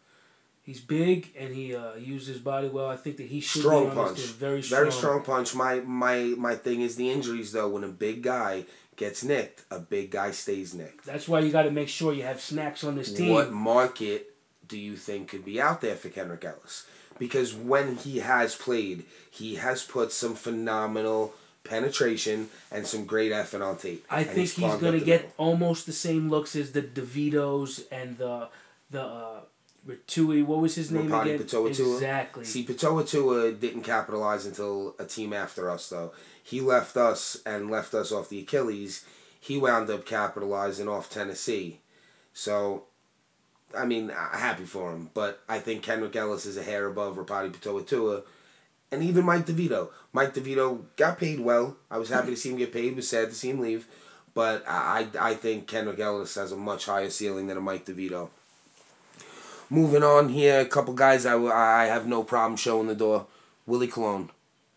he's 0.61 0.81
big 0.81 1.29
and 1.39 1.55
he 1.55 1.73
uh 1.73 1.95
uses 1.95 2.27
his 2.27 2.39
body 2.39 2.67
well. 2.67 2.89
I 2.89 2.97
think 2.97 3.15
that 3.15 3.27
he 3.27 3.39
should 3.39 3.61
strong 3.61 3.91
be 3.91 3.95
punch. 3.95 4.19
Very 4.19 4.61
strong. 4.61 4.81
Very 4.81 4.91
strong 4.91 5.23
punch. 5.23 5.55
My 5.55 5.75
my 5.79 6.35
my 6.37 6.55
thing 6.55 6.81
is 6.81 6.97
the 6.97 7.09
injuries 7.09 7.53
though. 7.53 7.69
When 7.69 7.85
a 7.85 7.87
big 7.87 8.23
guy 8.23 8.65
gets 8.95 9.23
nicked, 9.23 9.63
a 9.71 9.79
big 9.79 10.11
guy 10.11 10.31
stays 10.31 10.73
nicked. 10.73 11.05
That's 11.05 11.27
why 11.27 11.39
you 11.39 11.51
got 11.51 11.63
to 11.63 11.71
make 11.71 11.89
sure 11.89 12.13
you 12.13 12.23
have 12.23 12.41
snacks 12.41 12.83
on 12.83 12.95
this 12.95 13.13
team. 13.13 13.33
What 13.33 13.51
market 13.51 14.33
do 14.67 14.77
you 14.77 14.95
think 14.95 15.29
could 15.29 15.45
be 15.45 15.59
out 15.61 15.81
there 15.81 15.95
for 15.95 16.09
Kendrick 16.09 16.43
Ellis? 16.43 16.85
Because 17.19 17.53
when 17.53 17.97
he 17.97 18.19
has 18.19 18.55
played, 18.55 19.05
he 19.29 19.55
has 19.55 19.83
put 19.83 20.11
some 20.11 20.35
phenomenal 20.35 21.33
penetration 21.63 22.49
and 22.71 22.85
some 22.85 23.05
great 23.05 23.31
effort 23.31 23.61
on 23.61 23.77
tape. 23.77 24.05
I 24.09 24.23
think 24.23 24.37
he's 24.37 24.53
clogged 24.53 24.81
going 24.81 24.99
to 24.99 25.05
get 25.05 25.21
middle. 25.21 25.33
almost 25.37 25.85
the 25.85 25.93
same 25.93 26.29
looks 26.29 26.55
as 26.55 26.71
the 26.71 26.81
DeVitos 26.81 27.83
and 27.91 28.17
the 28.17 28.49
the 28.89 29.03
uh, 29.03 29.39
Ritui. 29.87 30.45
What 30.45 30.61
was 30.61 30.75
his 30.75 30.91
name 30.91 31.09
Ropati 31.09 31.35
again? 31.35 31.67
Exactly. 31.67 32.45
See, 32.45 32.65
Pitoitua 32.65 33.59
didn't 33.59 33.83
capitalize 33.83 34.45
until 34.45 34.95
a 34.97 35.05
team 35.05 35.33
after 35.33 35.69
us, 35.69 35.89
though. 35.89 36.13
He 36.41 36.61
left 36.61 36.95
us 36.95 37.37
and 37.45 37.69
left 37.69 37.93
us 37.93 38.11
off 38.11 38.29
the 38.29 38.39
Achilles. 38.39 39.05
He 39.39 39.57
wound 39.57 39.89
up 39.89 40.05
capitalizing 40.05 40.87
off 40.87 41.09
Tennessee. 41.09 41.81
So, 42.33 42.83
I 43.77 43.85
mean, 43.85 44.09
I'm 44.11 44.39
happy 44.39 44.63
for 44.63 44.93
him. 44.93 45.09
But 45.13 45.41
I 45.49 45.59
think 45.59 45.83
Kendrick 45.83 46.15
Ellis 46.15 46.45
is 46.45 46.57
a 46.57 46.63
hair 46.63 46.87
above 46.87 47.17
Ropati 47.17 47.51
Pitoitua. 47.51 48.23
And 48.91 49.03
even 49.03 49.25
Mike 49.25 49.47
DeVito. 49.47 49.89
Mike 50.13 50.33
DeVito 50.33 50.83
got 50.95 51.17
paid 51.17 51.39
well. 51.39 51.75
I 51.91 51.97
was 51.97 52.09
happy 52.09 52.29
to 52.29 52.37
see 52.37 52.51
him 52.51 52.57
get 52.57 52.71
paid. 52.71 52.95
was 52.95 53.09
sad 53.09 53.29
to 53.29 53.35
see 53.35 53.49
him 53.49 53.59
leave. 53.59 53.87
But 54.33 54.63
I, 54.67 55.07
I 55.19 55.31
I 55.31 55.33
think 55.35 55.67
Kendrick 55.67 55.99
Ellis 55.99 56.35
has 56.35 56.51
a 56.51 56.57
much 56.57 56.85
higher 56.85 57.09
ceiling 57.09 57.47
than 57.47 57.57
a 57.57 57.61
Mike 57.61 57.85
DeVito. 57.85 58.29
Moving 59.73 60.03
on 60.03 60.29
here, 60.29 60.59
a 60.59 60.65
couple 60.67 60.93
guys 60.93 61.25
I, 61.25 61.35
I 61.35 61.85
have 61.85 62.05
no 62.05 62.23
problem 62.23 62.55
showing 62.57 62.85
the 62.85 62.93
door. 62.93 63.25
Willie 63.65 63.87
Colon. 63.87 64.29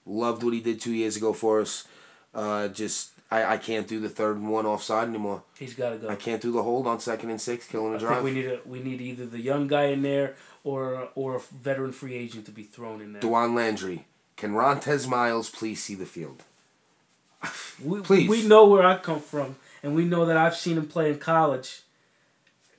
Loved 0.07 0.43
what 0.43 0.55
he 0.55 0.61
did 0.61 0.81
two 0.81 0.95
years 0.95 1.19
ago 1.19 1.35
for 1.35 1.61
us. 1.61 1.87
Uh, 2.35 2.69
just, 2.69 3.11
I, 3.31 3.45
I 3.45 3.57
can't 3.59 3.87
do 3.87 4.01
the 4.01 4.09
third 4.09 4.39
and 4.39 4.49
one 4.51 4.65
offside 4.65 5.09
anymore. 5.09 5.43
He's 5.59 5.75
got 5.75 5.91
to 5.91 5.99
go. 5.99 6.09
I 6.09 6.15
can't 6.15 6.41
do 6.41 6.51
the 6.51 6.63
hold 6.63 6.87
on 6.87 6.99
second 7.01 7.29
and 7.29 7.39
six, 7.39 7.67
killing 7.67 7.93
a 7.93 7.97
I 7.97 7.99
drive. 7.99 8.25
we 8.25 8.31
need 8.31 8.47
a 8.47 8.61
we 8.65 8.81
need 8.81 9.03
either 9.03 9.27
the 9.27 9.41
young 9.41 9.67
guy 9.67 9.87
in 9.87 10.01
there 10.01 10.35
or 10.65 11.11
or 11.15 11.37
a 11.37 11.41
veteran 11.41 11.93
free 11.93 12.15
agent 12.15 12.47
to 12.47 12.51
be 12.51 12.63
thrown 12.63 13.03
in 13.03 13.13
there. 13.13 13.21
Dawan 13.21 13.55
Landry. 13.55 14.07
Can 14.39 14.53
Rontez 14.53 15.07
Miles 15.07 15.51
please 15.51 15.83
see 15.83 15.95
the 15.95 16.07
field? 16.07 16.43
we, 17.85 18.01
please. 18.01 18.31
we 18.31 18.49
know 18.49 18.67
where 18.67 18.87
I 18.87 18.97
come 18.97 19.21
from, 19.21 19.57
and 19.83 19.95
we 19.95 20.07
know 20.07 20.25
that 20.25 20.39
I've 20.39 20.57
seen 20.57 20.79
him 20.79 20.89
play 20.89 21.11
in 21.11 21.19
college. 21.19 21.83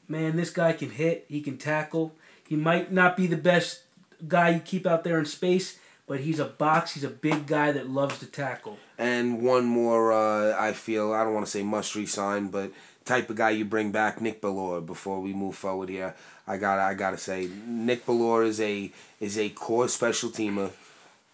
Man, 0.08 0.36
this 0.36 0.50
guy 0.50 0.74
can 0.74 0.92
hit. 0.92 1.26
He 1.28 1.42
can 1.42 1.58
tackle. 1.58 2.16
He 2.48 2.56
might 2.56 2.92
not 2.92 3.18
be 3.18 3.28
the 3.28 3.38
best 3.38 3.82
guy 4.28 4.50
you 4.50 4.60
keep 4.60 4.86
out 4.86 5.04
there 5.04 5.20
in 5.20 5.26
space, 5.26 5.80
but 6.08 6.22
he's 6.22 6.40
a 6.40 6.46
box. 6.46 6.94
He's 6.94 7.04
a 7.04 7.10
big 7.10 7.46
guy 7.46 7.72
that 7.72 7.90
loves 7.90 8.20
to 8.20 8.26
tackle. 8.26 8.78
And 8.98 9.42
one 9.42 9.66
more, 9.66 10.14
uh, 10.14 10.56
I 10.58 10.74
feel, 10.74 11.14
I 11.14 11.24
don't 11.24 11.34
want 11.34 11.46
to 11.46 11.52
say 11.52 11.62
must 11.62 11.96
resign, 11.96 12.48
but 12.48 12.72
type 13.08 13.30
of 13.30 13.36
guy 13.36 13.52
you 13.52 13.66
bring 13.66 13.92
back, 13.92 14.22
Nick 14.22 14.42
Bellore, 14.42 14.86
before 14.86 15.20
we 15.20 15.34
move 15.34 15.56
forward 15.56 15.90
here. 15.90 16.16
I 16.46 16.58
got 16.58 16.80
I 16.80 16.94
gotta 16.94 17.18
say, 17.18 17.50
Nick 17.66 18.06
Bellore 18.06 18.46
is 18.46 18.62
a 18.62 18.92
is 19.20 19.38
a 19.38 19.50
core 19.50 19.88
special 19.88 20.30
teamer, 20.30 20.72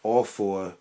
all 0.01 0.23
for 0.23 0.73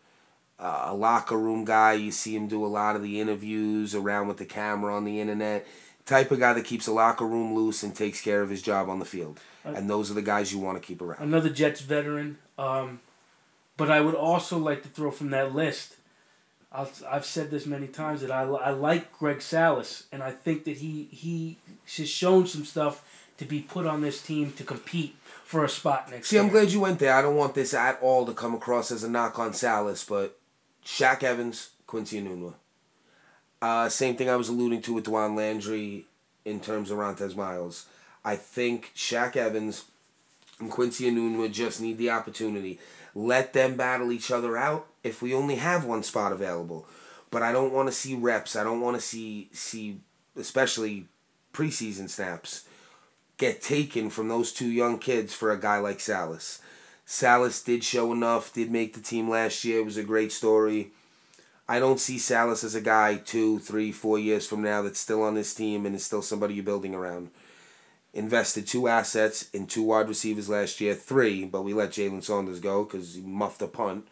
uh, 0.59 0.85
a 0.87 0.95
locker 0.95 1.39
room 1.39 1.65
guy. 1.65 1.95
You 1.95 2.13
see 2.13 2.35
him 2.35 2.49
do 2.49 2.65
a 2.65 2.69
lot 2.69 2.97
of 2.97 3.03
the 3.03 3.21
interviews 3.21 3.95
around 3.95 4.29
with 4.29 4.39
the 4.39 4.47
camera 4.47 4.95
on 4.95 5.05
the 5.05 5.21
internet. 5.21 5.67
Type 6.05 6.31
of 6.31 6.41
guy 6.41 6.53
that 6.53 6.65
keeps 6.65 6.87
the 6.87 6.93
locker 6.93 7.27
room 7.27 7.55
loose 7.55 7.83
and 7.83 7.95
takes 7.95 8.21
care 8.21 8.43
of 8.43 8.51
his 8.51 8.61
job 8.61 8.89
on 8.89 8.99
the 8.99 9.05
field. 9.05 9.39
And 9.65 9.89
those 9.89 10.11
are 10.11 10.15
the 10.15 10.23
guys 10.23 10.53
you 10.53 10.59
want 10.59 10.81
to 10.81 10.87
keep 10.87 11.01
around. 11.01 11.23
Another 11.23 11.49
Jets 11.49 11.81
veteran. 11.81 12.39
Um, 12.59 13.01
but 13.77 13.91
I 13.91 14.01
would 14.01 14.15
also 14.15 14.59
like 14.59 14.83
to 14.83 14.89
throw 14.89 15.11
from 15.11 15.31
that 15.31 15.55
list. 15.55 15.97
I'll, 16.73 16.91
I've 17.09 17.25
said 17.25 17.51
this 17.51 17.67
many 17.67 17.87
times 17.87 18.23
that 18.23 18.31
I, 18.31 18.43
I 18.43 18.71
like 18.71 19.13
Greg 19.13 19.43
Salas, 19.43 20.05
and 20.11 20.23
I 20.23 20.31
think 20.31 20.65
that 20.65 20.79
he 20.79 21.09
he 21.11 21.59
has 21.97 22.09
shown 22.09 22.47
some 22.47 22.65
stuff 22.65 23.29
to 23.39 23.45
be 23.45 23.61
put 23.61 23.87
on 23.87 24.01
this 24.01 24.23
team 24.23 24.53
to 24.53 24.65
compete 24.65 25.17
for 25.45 25.65
a 25.65 25.69
spot 25.69 26.11
next 26.11 26.29
See, 26.29 26.37
year. 26.37 26.45
I'm 26.45 26.51
glad 26.51 26.71
you 26.71 26.81
went 26.81 26.99
there. 26.99 27.15
I 27.15 27.23
don't 27.23 27.37
want 27.37 27.55
this 27.55 27.75
at 27.75 28.01
all 28.01 28.25
to 28.27 28.33
come 28.33 28.55
across 28.55 28.91
as 28.91 29.05
a 29.05 29.11
knock 29.11 29.39
on 29.39 29.53
Salas, 29.53 30.05
but 30.05 30.39
Shaq 30.85 31.23
Evans, 31.23 31.71
Quincy 31.87 32.21
Enunwa. 32.21 32.55
Uh, 33.63 33.89
same 33.89 34.17
thing 34.17 34.29
I 34.29 34.35
was 34.35 34.49
alluding 34.49 34.83
to 34.83 34.93
with 34.93 35.07
Dawan 35.07 35.37
Landry 35.37 36.07
in 36.45 36.59
terms 36.59 36.91
of 36.91 36.99
Rontez 36.99 37.37
Miles. 37.37 37.87
I 38.25 38.35
think 38.35 38.91
Shaq 38.97 39.37
Evans 39.37 39.85
and 40.59 40.69
Quincy 40.69 41.09
Enunwa 41.09 41.51
just 41.51 41.81
need 41.81 41.97
the 41.97 42.11
opportunity. 42.11 42.81
Let 43.15 43.53
them 43.53 43.77
battle 43.77 44.11
each 44.11 44.33
other 44.33 44.57
out 44.57 44.89
if 45.05 45.23
we 45.23 45.33
only 45.33 45.57
have 45.57 45.85
one 45.85 46.03
spot 46.03 46.33
available. 46.33 46.87
But 47.31 47.43
I 47.43 47.53
don't 47.53 47.73
want 47.73 47.89
to 47.89 47.95
see 47.95 48.17
reps. 48.17 48.57
I 48.57 48.65
don't 48.65 48.81
want 48.81 48.97
to 48.97 49.01
see 49.01 49.49
see 49.53 50.01
especially 50.37 51.07
preseason 51.53 52.09
snaps 52.09 52.65
get 53.39 53.63
taken 53.63 54.11
from 54.11 54.29
those 54.29 54.53
two 54.53 54.69
young 54.69 54.99
kids 54.99 55.35
for 55.35 55.53
a 55.53 55.61
guy 55.61 55.79
like 55.79 56.01
Salas. 56.01 56.61
Salas 57.05 57.63
did 57.63 57.85
show 57.85 58.13
enough, 58.13 58.53
did 58.53 58.71
make 58.71 58.95
the 58.95 59.01
team 59.01 59.29
last 59.29 59.65
year. 59.65 59.81
It 59.81 59.85
was 59.85 59.97
a 59.97 60.03
great 60.03 60.33
story. 60.33 60.91
I 61.69 61.79
don't 61.79 62.01
see 62.01 62.19
Salas 62.19 62.65
as 62.65 62.75
a 62.75 62.81
guy 62.81 63.17
two, 63.17 63.59
three, 63.59 63.93
four 63.93 64.19
years 64.19 64.47
from 64.47 64.63
now 64.63 64.83
that's 64.83 65.01
still 65.01 65.23
on 65.23 65.35
this 65.35 65.55
team 65.55 65.87
and 65.87 65.95
is 65.95 66.05
still 66.05 66.23
somebody 66.23 66.55
you're 66.55 66.65
building 66.65 66.95
around. 66.95 67.31
Invested 68.15 68.67
two 68.67 68.89
assets 68.89 69.49
in 69.51 69.67
two 69.67 69.83
wide 69.83 70.09
receivers 70.09 70.49
last 70.49 70.81
year, 70.81 70.95
three, 70.95 71.45
but 71.45 71.63
we 71.63 71.73
let 71.73 71.91
Jalen 71.91 72.23
Saunders 72.23 72.61
go 72.61 72.85
because 72.85 73.15
he 73.15 73.23
muffed 73.23 73.63
a 73.63 73.67
punt. 73.67 74.07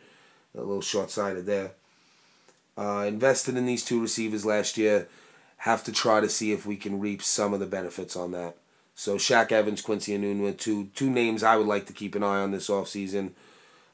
A 0.55 0.59
little 0.59 0.81
short 0.81 1.11
sighted 1.11 1.47
there. 1.47 1.73
Uh, 2.79 3.05
invested 3.07 3.57
in 3.57 3.67
these 3.67 3.85
two 3.85 4.01
receivers 4.01 4.47
last 4.47 4.79
year. 4.79 5.07
Have 5.59 5.85
to 5.85 5.93
try 5.93 6.21
to 6.21 6.29
see 6.29 6.53
if 6.53 6.65
we 6.65 6.77
can 6.77 6.99
reap 6.99 7.23
some 7.23 7.53
of 7.53 7.61
the 7.61 7.67
benefits 7.67 8.17
on 8.17 8.33
that. 8.33 8.57
So 8.95 9.17
Shaq 9.17 9.53
Evans, 9.53 9.83
Quincy 9.83 10.17
Enunwa, 10.17 10.57
two 10.57 10.87
two 10.95 11.11
names 11.11 11.43
I 11.43 11.57
would 11.57 11.67
like 11.67 11.87
to 11.87 11.93
keep 11.93 12.15
an 12.15 12.23
eye 12.23 12.41
on 12.41 12.51
this 12.51 12.69
offseason, 12.69 13.33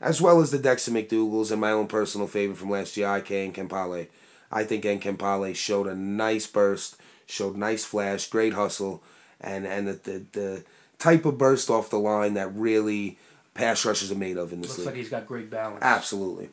as 0.01 0.21
well 0.21 0.41
as 0.41 0.51
the 0.51 0.59
Dexter 0.59 0.91
McDougle's 0.93 1.51
and 1.51 1.61
my 1.61 1.71
own 1.73 1.87
personal 1.87 2.27
favorite 2.27 2.59
from 2.59 2.71
last 2.71 2.97
year, 2.97 3.15
IK 3.17 3.29
Enemkpali. 3.55 4.09
I 4.51 4.65
think 4.65 4.85
Enemkpali 4.85 5.55
showed 5.57 5.87
a 5.87 5.95
nice 5.95 6.47
burst, 6.47 6.97
showed 7.27 7.57
nice 7.57 7.85
flash, 7.85 8.29
great 8.29 8.53
hustle, 8.53 9.03
and 9.41 9.67
and 9.67 9.89
the, 9.89 9.93
the, 9.95 10.25
the 10.33 10.65
type 10.99 11.25
of 11.25 11.39
burst 11.39 11.69
off 11.71 11.91
the 11.91 11.99
line 11.99 12.35
that 12.35 12.55
really 12.55 13.19
pass 13.55 13.85
rushers 13.85 14.13
are 14.13 14.17
made 14.17 14.37
of 14.37 14.53
in 14.53 14.61
this 14.61 14.71
Looks 14.71 14.79
league. 14.79 14.87
Looks 14.87 14.95
like 14.95 15.03
he's 15.03 15.11
got 15.11 15.27
great 15.27 15.51
balance. 15.51 15.79
Absolutely. 15.83 16.51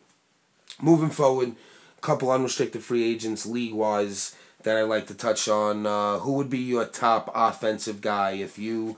Moving 0.81 1.09
forward, 1.11 1.53
a 1.97 2.01
couple 2.01 2.31
unrestricted 2.31 2.83
free 2.83 3.03
agents 3.03 3.45
league 3.45 3.73
wise 3.73 4.35
that 4.63 4.77
I'd 4.77 4.83
like 4.83 5.07
to 5.07 5.13
touch 5.13 5.47
on. 5.47 5.85
Uh, 5.85 6.19
who 6.19 6.33
would 6.33 6.49
be 6.49 6.59
your 6.59 6.85
top 6.85 7.29
offensive 7.35 8.01
guy 8.01 8.31
if 8.31 8.57
you 8.57 8.97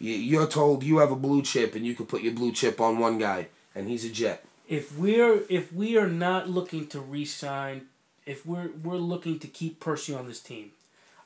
you- 0.00 0.12
you're 0.14 0.46
told 0.48 0.82
you 0.82 0.98
have 0.98 1.12
a 1.12 1.16
blue 1.16 1.40
chip 1.40 1.74
and 1.74 1.86
you 1.86 1.94
could 1.94 2.08
put 2.08 2.22
your 2.22 2.34
blue 2.34 2.52
chip 2.52 2.80
on 2.80 2.98
one 2.98 3.16
guy 3.18 3.46
and 3.74 3.88
he's 3.88 4.04
a 4.04 4.10
Jet? 4.10 4.44
if 4.68 4.96
we're 4.98 5.42
if 5.50 5.72
we 5.72 5.96
are 5.98 6.08
not 6.08 6.48
looking 6.48 6.86
to 6.88 7.00
re-sign, 7.00 7.82
if 8.26 8.46
we're 8.46 8.70
we're 8.82 8.96
looking 8.96 9.38
to 9.40 9.46
keep 9.46 9.78
Percy 9.80 10.14
on 10.14 10.26
this 10.26 10.40
team, 10.40 10.70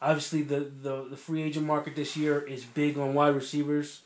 obviously 0.02 0.42
the 0.42 0.60
the, 0.60 1.06
the 1.10 1.16
free 1.16 1.42
agent 1.42 1.66
market 1.66 1.94
this 1.96 2.16
year 2.16 2.40
is 2.40 2.64
big 2.64 2.98
on 2.98 3.14
wide 3.14 3.34
receivers 3.34 4.00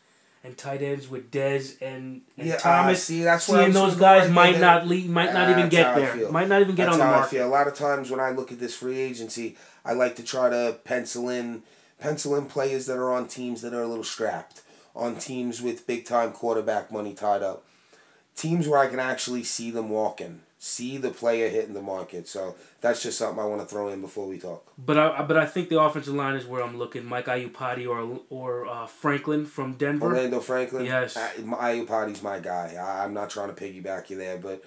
and 0.44 0.59
tight 0.59 0.83
ends 0.83 1.09
with 1.09 1.31
Dez 1.31 1.81
and, 1.81 2.20
and 2.37 2.48
Yeah, 2.48 2.55
uh, 2.55 2.59
Thomas. 2.59 3.05
see, 3.05 3.22
that's 3.22 3.44
seeing 3.44 3.72
those 3.72 3.94
guys 3.96 4.28
might 4.28 4.59
not 4.59 4.88
lead, 4.88 5.09
might 5.09 5.33
not 5.33 5.48
even 5.50 5.62
That's 5.62 5.70
get 5.70 5.87
how 5.87 5.92
I 5.92 6.16
there, 6.16 6.33
might 6.33 6.48
not 6.48 6.61
even 6.62 6.74
get 6.74 6.88
on 6.88 6.98
the 6.98 7.05
market. 7.05 7.40
A 7.42 7.46
lot 7.46 7.68
of 7.68 7.74
times 7.74 8.11
when 8.11 8.18
I 8.18 8.31
look 8.31 8.50
at 8.50 8.59
this 8.59 8.74
free 8.74 8.98
agency, 8.98 9.57
I 9.85 9.92
like 9.92 10.16
to 10.16 10.24
try 10.24 10.50
to 10.50 10.76
pencil 10.85 11.28
in 11.28 11.62
pencil 12.00 12.35
in 12.37 12.46
players 12.46 12.87
that 12.87 12.96
are 12.98 13.12
on 13.12 13.28
teams 13.28 13.62
that 13.62 13.72
are 13.72 13.83
a 13.83 13.87
little 13.87 14.02
strapped, 14.05 14.62
on 14.96 15.14
teams 15.16 15.62
with 15.62 15.87
big 15.87 16.05
time 16.05 16.33
quarterback 16.33 16.90
money 16.90 17.14
tied 17.14 17.42
up, 17.44 17.64
teams 18.37 18.68
where 18.68 18.79
I 18.79 18.88
can 18.88 19.01
actually 19.01 19.45
see 19.45 19.71
them 19.71 19.88
walking, 19.88 20.40
see 20.59 20.97
the 20.97 21.11
player 21.11 21.49
hitting 21.49 21.75
the 21.75 21.83
market. 21.83 22.29
So 22.29 22.57
that's 22.81 23.03
just 23.03 23.18
something 23.18 23.42
I 23.42 23.47
want 23.47 23.61
to 23.61 23.66
throw 23.66 23.88
in 23.88 24.01
before 24.01 24.27
we 24.27 24.38
talk. 24.38 24.66
But 24.79 24.99
I 24.99 25.23
but 25.23 25.37
I 25.37 25.47
think 25.47 25.68
the 25.68 25.81
offensive 25.81 26.14
line 26.14 26.35
is 26.35 26.47
where 26.47 26.62
I'm 26.62 26.79
looking. 26.79 27.05
Mike 27.05 27.27
Iupati 27.27 27.88
or 27.88 28.21
or 28.31 28.66
uh, 28.66 28.87
Franklin 28.87 29.47
from 29.47 29.75
Denver. 29.75 30.07
Orlando 30.07 30.40
Franklin. 30.40 30.85
Yes. 30.87 31.16
Iupati's 31.16 32.23
my 32.23 32.38
guy. 32.38 32.77
I, 32.81 33.05
I'm 33.05 33.14
not 33.14 33.31
trying 33.31 33.55
to 33.55 33.61
piggyback 33.61 34.11
you 34.11 34.16
there, 34.16 34.38
but 34.38 34.62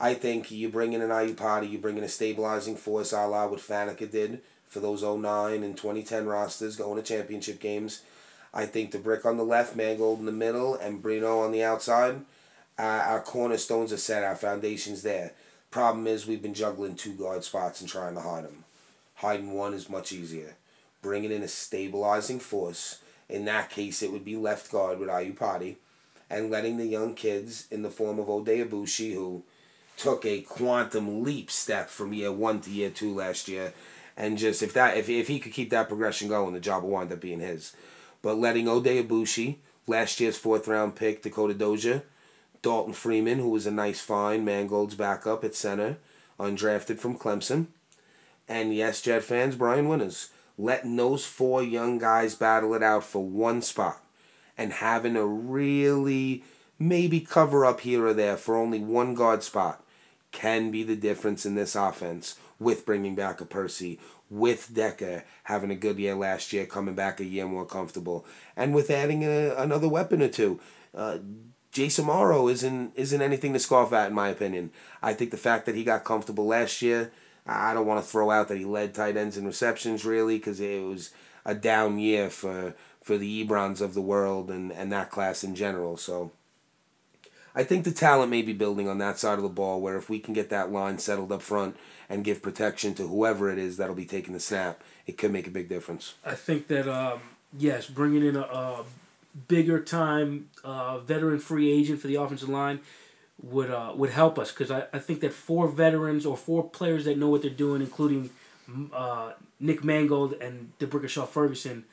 I 0.00 0.14
think 0.14 0.50
you 0.50 0.68
bring 0.68 0.92
in 0.92 1.02
an 1.02 1.10
Iupati, 1.10 1.68
you 1.68 1.78
bring 1.78 1.98
in 1.98 2.04
a 2.04 2.08
stabilizing 2.08 2.76
force 2.76 3.12
a 3.12 3.26
la 3.26 3.46
what 3.48 3.60
Faneca 3.60 4.10
did 4.10 4.40
for 4.66 4.80
those 4.80 5.02
09 5.02 5.62
and 5.62 5.76
2010 5.76 6.26
rosters 6.26 6.76
going 6.76 7.02
to 7.02 7.02
championship 7.02 7.58
games. 7.58 8.02
I 8.54 8.66
think 8.66 8.92
the 8.92 8.98
brick 8.98 9.24
on 9.24 9.36
the 9.36 9.44
left, 9.44 9.76
Mangold 9.76 10.20
in 10.20 10.26
the 10.26 10.32
middle, 10.32 10.74
and 10.74 11.02
Breno 11.02 11.44
on 11.44 11.52
the 11.52 11.64
outside, 11.64 12.20
uh, 12.78 12.82
our 13.06 13.20
cornerstones 13.20 13.92
are 13.92 13.96
set, 13.98 14.22
our 14.22 14.36
foundation's 14.36 15.02
there. 15.02 15.32
Problem 15.70 16.06
is, 16.06 16.26
we've 16.26 16.42
been 16.42 16.54
juggling 16.54 16.94
two 16.94 17.14
guard 17.14 17.44
spots 17.44 17.80
and 17.80 17.90
trying 17.90 18.14
to 18.14 18.20
hide 18.20 18.44
them. 18.44 18.64
Hiding 19.16 19.52
one 19.52 19.74
is 19.74 19.90
much 19.90 20.12
easier. 20.12 20.56
Bringing 21.02 21.32
in 21.32 21.42
a 21.42 21.48
stabilizing 21.48 22.40
force, 22.40 23.00
in 23.28 23.44
that 23.44 23.70
case, 23.70 24.02
it 24.02 24.12
would 24.12 24.24
be 24.24 24.36
left 24.36 24.70
guard 24.70 24.98
with 24.98 25.08
Iupati, 25.08 25.76
and 26.30 26.50
letting 26.50 26.76
the 26.76 26.86
young 26.86 27.14
kids 27.14 27.66
in 27.70 27.82
the 27.82 27.90
form 27.90 28.18
of 28.18 28.26
Oday 28.26 28.66
Aboushi, 28.66 29.14
who 29.14 29.42
took 29.96 30.24
a 30.24 30.42
quantum 30.42 31.22
leap 31.24 31.50
step 31.50 31.90
from 31.90 32.12
year 32.12 32.32
one 32.32 32.60
to 32.60 32.70
year 32.70 32.90
two 32.90 33.14
last 33.14 33.48
year, 33.48 33.72
and 34.16 34.38
just 34.38 34.62
if 34.62 34.72
that 34.74 34.96
if 34.96 35.08
if 35.08 35.28
he 35.28 35.40
could 35.40 35.52
keep 35.52 35.70
that 35.70 35.88
progression 35.88 36.28
going, 36.28 36.54
the 36.54 36.60
job 36.60 36.82
will 36.82 36.90
wind 36.90 37.12
up 37.12 37.20
being 37.20 37.40
his. 37.40 37.74
But 38.22 38.38
letting 38.38 38.66
Oday 38.66 39.02
Aboushi, 39.02 39.56
last 39.86 40.20
year's 40.20 40.36
fourth 40.36 40.68
round 40.68 40.96
pick, 40.96 41.22
Dakota 41.22 41.54
Dozier, 41.54 42.02
Dalton 42.62 42.92
Freeman, 42.92 43.38
who 43.38 43.50
was 43.50 43.66
a 43.66 43.70
nice 43.70 44.00
find, 44.00 44.44
Mangold's 44.44 44.94
backup 44.94 45.44
at 45.44 45.54
center, 45.54 45.98
undrafted 46.38 46.98
from 46.98 47.18
Clemson. 47.18 47.66
And 48.48 48.74
yes, 48.74 49.02
Jet 49.02 49.22
fans, 49.24 49.56
Brian 49.56 49.88
Winters, 49.88 50.30
letting 50.56 50.96
those 50.96 51.24
four 51.26 51.62
young 51.62 51.98
guys 51.98 52.34
battle 52.34 52.74
it 52.74 52.82
out 52.82 53.04
for 53.04 53.24
one 53.24 53.62
spot 53.62 54.02
and 54.56 54.72
having 54.72 55.16
a 55.16 55.24
really 55.24 56.42
maybe 56.78 57.20
cover 57.20 57.64
up 57.64 57.80
here 57.80 58.06
or 58.06 58.14
there 58.14 58.36
for 58.36 58.56
only 58.56 58.80
one 58.80 59.14
guard 59.14 59.42
spot 59.42 59.84
can 60.32 60.70
be 60.70 60.82
the 60.82 60.96
difference 60.96 61.46
in 61.46 61.54
this 61.54 61.74
offense 61.74 62.36
with 62.58 62.84
bringing 62.84 63.14
back 63.14 63.40
a 63.40 63.44
Percy, 63.44 63.98
with 64.28 64.74
Decker 64.74 65.24
having 65.44 65.70
a 65.70 65.76
good 65.76 65.98
year 65.98 66.14
last 66.14 66.52
year, 66.52 66.66
coming 66.66 66.94
back 66.94 67.20
a 67.20 67.24
year 67.24 67.46
more 67.46 67.64
comfortable, 67.64 68.26
and 68.56 68.74
with 68.74 68.90
adding 68.90 69.24
a, 69.24 69.54
another 69.56 69.88
weapon 69.88 70.20
or 70.20 70.28
two. 70.28 70.60
Uh, 70.94 71.18
Jace 71.72 72.02
Amaro 72.02 72.50
isn't 72.50 72.92
isn't 72.94 73.22
anything 73.22 73.52
to 73.52 73.58
scoff 73.58 73.92
at 73.92 74.08
in 74.08 74.14
my 74.14 74.28
opinion. 74.28 74.70
I 75.02 75.14
think 75.14 75.30
the 75.30 75.36
fact 75.36 75.66
that 75.66 75.74
he 75.74 75.84
got 75.84 76.04
comfortable 76.04 76.46
last 76.46 76.82
year, 76.82 77.12
I 77.46 77.74
don't 77.74 77.86
want 77.86 78.02
to 78.02 78.10
throw 78.10 78.30
out 78.30 78.48
that 78.48 78.58
he 78.58 78.64
led 78.64 78.94
tight 78.94 79.16
ends 79.16 79.36
in 79.36 79.46
receptions 79.46 80.04
really 80.04 80.38
because 80.38 80.60
it 80.60 80.82
was 80.82 81.12
a 81.44 81.54
down 81.54 81.98
year 81.98 82.30
for 82.30 82.74
for 83.02 83.16
the 83.16 83.44
Ebrons 83.44 83.80
of 83.80 83.94
the 83.94 84.02
world 84.02 84.50
and, 84.50 84.70
and 84.72 84.92
that 84.92 85.10
class 85.10 85.42
in 85.42 85.54
general. 85.54 85.96
So 85.96 86.32
I 87.54 87.64
think 87.64 87.84
the 87.84 87.90
talent 87.90 88.30
may 88.30 88.42
be 88.42 88.52
building 88.52 88.88
on 88.88 88.98
that 88.98 89.18
side 89.18 89.38
of 89.38 89.42
the 89.42 89.48
ball 89.48 89.80
where 89.80 89.96
if 89.96 90.08
we 90.08 90.20
can 90.20 90.34
get 90.34 90.50
that 90.50 90.70
line 90.70 90.98
settled 90.98 91.32
up 91.32 91.42
front 91.42 91.76
and 92.08 92.24
give 92.24 92.42
protection 92.42 92.94
to 92.94 93.08
whoever 93.08 93.50
it 93.50 93.58
is 93.58 93.76
that'll 93.76 93.94
be 93.94 94.04
taking 94.04 94.34
the 94.34 94.40
snap, 94.40 94.82
it 95.06 95.18
could 95.18 95.32
make 95.32 95.46
a 95.46 95.50
big 95.50 95.68
difference. 95.68 96.14
I 96.24 96.34
think 96.34 96.68
that 96.68 96.86
um, 96.86 97.20
yes, 97.56 97.86
bringing 97.86 98.24
in 98.24 98.36
a, 98.36 98.42
a 98.42 98.84
bigger 99.46 99.82
time 99.82 100.50
uh, 100.64 100.98
veteran 100.98 101.38
free 101.38 101.70
agent 101.70 102.00
for 102.00 102.08
the 102.08 102.16
offensive 102.16 102.48
line 102.48 102.80
would 103.42 103.70
uh, 103.70 103.92
would 103.94 104.10
help 104.10 104.38
us 104.38 104.50
because 104.50 104.70
I, 104.70 104.86
I 104.92 104.98
think 104.98 105.20
that 105.20 105.32
four 105.32 105.68
veterans 105.68 106.26
or 106.26 106.36
four 106.36 106.68
players 106.68 107.04
that 107.04 107.18
know 107.18 107.28
what 107.28 107.42
they're 107.42 107.50
doing, 107.50 107.80
including 107.80 108.30
uh, 108.92 109.32
Nick 109.60 109.84
Mangold 109.84 110.34
and 110.34 110.76
D'Brickashaw 110.78 111.28
Ferguson, 111.28 111.84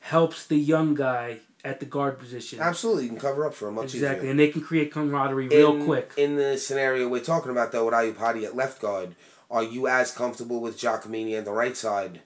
helps 0.00 0.46
the 0.46 0.56
young 0.56 0.94
guy 0.94 1.38
at 1.64 1.80
the 1.80 1.86
guard 1.86 2.18
position. 2.18 2.60
Absolutely, 2.60 3.04
you 3.04 3.10
can 3.10 3.18
cover 3.18 3.46
up 3.46 3.54
for 3.54 3.68
him 3.68 3.74
much 3.74 3.86
easier. 3.86 4.06
exactly, 4.06 4.24
easier. 4.24 4.30
and 4.30 4.40
they 4.40 4.48
can 4.48 4.62
create 4.62 4.92
camaraderie 4.92 5.48
real 5.48 5.76
in, 5.76 5.84
quick. 5.84 6.12
In 6.16 6.36
the 6.36 6.56
scenario 6.56 7.08
we're 7.08 7.20
talking 7.20 7.50
about, 7.50 7.72
though, 7.72 7.84
with 7.84 7.94
Iupati 7.94 8.44
at 8.44 8.56
left 8.56 8.80
guard, 8.80 9.14
are 9.50 9.62
you 9.62 9.86
as 9.86 10.12
comfortable 10.12 10.60
with 10.60 10.78
Giacomini 10.78 11.36
at 11.36 11.44
the 11.44 11.52
right 11.52 11.76
side 11.76 12.22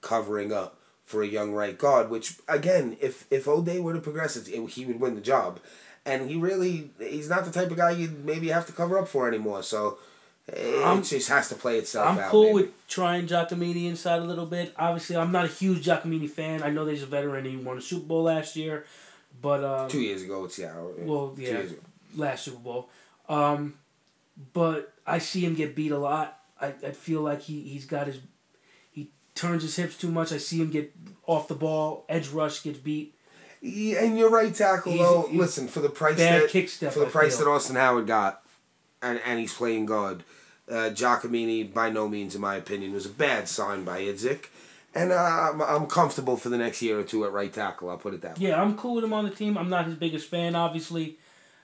covering 0.00 0.52
up 0.52 0.75
for 1.06 1.22
a 1.22 1.26
young 1.26 1.52
right 1.52 1.78
guard? 1.78 2.10
Which, 2.10 2.34
again, 2.48 2.96
if 3.00 3.24
if 3.30 3.48
O'Day 3.48 3.80
were 3.80 3.94
to 3.94 4.00
progress, 4.00 4.36
it, 4.36 4.48
it, 4.48 4.68
he 4.70 4.84
would 4.84 5.00
win 5.00 5.14
the 5.14 5.20
job. 5.22 5.60
And 6.04 6.28
he 6.30 6.36
really, 6.36 6.90
he's 7.00 7.28
not 7.28 7.44
the 7.46 7.50
type 7.50 7.70
of 7.70 7.76
guy 7.78 7.90
you'd 7.92 8.24
maybe 8.24 8.48
have 8.48 8.66
to 8.66 8.72
cover 8.72 8.96
up 8.98 9.08
for 9.08 9.26
anymore. 9.26 9.62
So 9.64 9.98
it 10.46 10.84
I'm- 10.84 11.02
just 11.02 11.28
has 11.28 11.48
to 11.48 11.54
play 11.56 11.78
itself 11.78 12.06
I'm 12.10 12.18
out. 12.20 12.30
cool 12.30 12.42
maybe. 12.44 12.54
with 12.54 12.86
trying 12.86 13.26
Giacomini 13.26 13.86
inside 13.88 14.20
a 14.20 14.24
little 14.24 14.46
bit. 14.46 14.72
Obviously, 14.78 15.16
I'm 15.16 15.32
not 15.32 15.46
a 15.46 15.48
huge 15.48 15.84
Giacomini 15.84 16.30
fan. 16.30 16.62
I 16.62 16.70
know 16.70 16.84
that 16.84 16.92
he's 16.92 17.02
a 17.02 17.06
veteran. 17.06 17.44
He 17.44 17.56
won 17.56 17.78
a 17.78 17.80
Super 17.80 18.06
Bowl 18.06 18.22
last 18.24 18.54
year, 18.54 18.84
but 19.42 19.64
um, 19.64 19.88
Two 19.88 20.00
years 20.00 20.22
ago, 20.22 20.44
it's 20.44 20.54
Seattle. 20.54 20.94
well, 20.98 21.32
Two 21.34 21.42
yeah, 21.42 21.48
years 21.50 21.72
ago. 21.72 21.80
last 22.14 22.44
Super 22.44 22.58
Bowl. 22.60 22.88
Um, 23.28 23.74
but 24.52 24.92
I 25.06 25.18
see 25.18 25.44
him 25.44 25.54
get 25.56 25.74
beat 25.74 25.90
a 25.92 25.98
lot. 25.98 26.38
I, 26.60 26.66
I 26.68 26.92
feel 26.92 27.22
like 27.22 27.40
he 27.42 27.62
he's 27.62 27.84
got 27.86 28.06
his 28.06 28.18
turns 29.36 29.62
his 29.62 29.76
hips 29.76 29.96
too 29.96 30.10
much. 30.10 30.32
I 30.32 30.38
see 30.38 30.58
him 30.60 30.70
get 30.70 30.92
off 31.26 31.48
the 31.48 31.54
ball, 31.54 32.04
edge 32.08 32.28
rush 32.28 32.62
gets 32.62 32.78
beat. 32.78 33.14
Yeah, 33.62 34.04
and 34.04 34.18
you're 34.18 34.30
right 34.30 34.54
tackle 34.54 34.92
He's- 34.92 35.04
though. 35.08 35.26
he's 35.30 35.38
Listen 35.40 35.68
for 35.68 35.80
the 35.80 35.88
price 35.88 36.16
bad 36.16 36.42
that 36.42 36.50
kick 36.50 36.68
step, 36.68 36.92
for 36.92 37.00
the 37.00 37.06
I 37.06 37.10
price 37.10 37.36
feel. 37.36 37.46
that 37.46 37.50
Austin 37.52 37.76
Howard 37.76 38.06
got, 38.06 38.42
and 39.02 39.20
and 39.24 39.38
he's 39.40 39.54
playing 39.54 39.86
guard. 39.86 40.24
Uh, 40.68 40.90
Giacomini, 40.92 41.72
by 41.72 41.90
no 41.90 42.08
means, 42.08 42.34
in 42.34 42.40
my 42.40 42.56
opinion, 42.56 42.92
was 42.92 43.06
a 43.06 43.10
bad 43.10 43.48
sign 43.48 43.84
by 43.84 44.00
Idzik, 44.02 44.46
and 44.94 45.12
uh, 45.12 45.16
I'm 45.16 45.60
I'm 45.62 45.86
comfortable 45.86 46.36
for 46.36 46.48
the 46.48 46.58
next 46.58 46.82
year 46.82 46.98
or 46.98 47.02
two 47.04 47.24
at 47.24 47.32
right 47.32 47.52
tackle. 47.52 47.88
I'll 47.90 47.98
put 47.98 48.14
it 48.14 48.20
that 48.22 48.38
way. 48.38 48.48
Yeah, 48.48 48.60
I'm 48.60 48.76
cool 48.76 48.96
with 48.96 49.04
him 49.04 49.12
on 49.12 49.24
the 49.24 49.30
team. 49.30 49.56
I'm 49.56 49.70
not 49.70 49.86
his 49.86 49.94
biggest 49.96 50.28
fan, 50.28 50.54
obviously. 50.54 51.18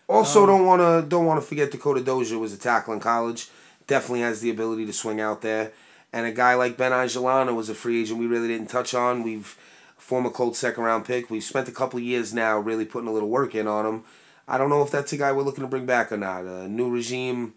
Also, 0.09 0.43
Um, 0.43 0.47
don't 0.49 0.67
want 0.67 0.81
to 0.83 1.09
don't 1.09 1.27
want 1.27 1.41
to 1.41 1.47
forget 1.47 1.71
Dakota 1.71 2.01
Dozier 2.01 2.39
was 2.39 2.53
a 2.53 2.59
tackle 2.59 2.95
in 2.95 3.01
college. 3.01 3.49
Definitely 3.87 4.21
has 4.21 4.41
the 4.41 4.51
ability 4.51 4.87
to 4.87 4.93
swing 4.93 5.21
out 5.21 5.43
there, 5.43 5.73
and 6.13 6.27
a 6.27 6.33
guy 6.33 6.55
like 6.55 6.77
Ben 6.77 6.93
Ijalana 6.93 7.55
was 7.55 7.69
a 7.69 7.75
free 7.75 8.03
agent 8.03 8.19
we 8.19 8.27
really 8.27 8.49
didn't 8.49 8.69
touch 8.69 8.95
on. 8.95 9.23
We've 9.23 9.57
former 9.97 10.31
Colts 10.31 10.59
second 10.59 10.85
round 10.85 11.05
pick. 11.05 11.31
We've 11.31 11.43
spent 11.43 11.69
a 11.69 11.73
couple 11.73 11.99
years 12.01 12.35
now 12.35 12.59
really 12.59 12.85
putting 12.85 13.09
a 13.09 13.13
little 13.13 13.31
work 13.31 13.55
in 13.55 13.67
on 13.67 13.87
him. 13.87 14.05
I 14.47 14.59
don't 14.59 14.71
know 14.71 14.83
if 14.83 14.91
that's 14.91 15.13
a 15.13 15.17
guy 15.17 15.33
we're 15.33 15.43
looking 15.45 15.65
to 15.65 15.71
bring 15.71 15.87
back 15.87 16.13
or 16.13 16.17
not. 16.17 16.45
A 16.45 16.69
new 16.69 16.91
regime, 16.91 17.55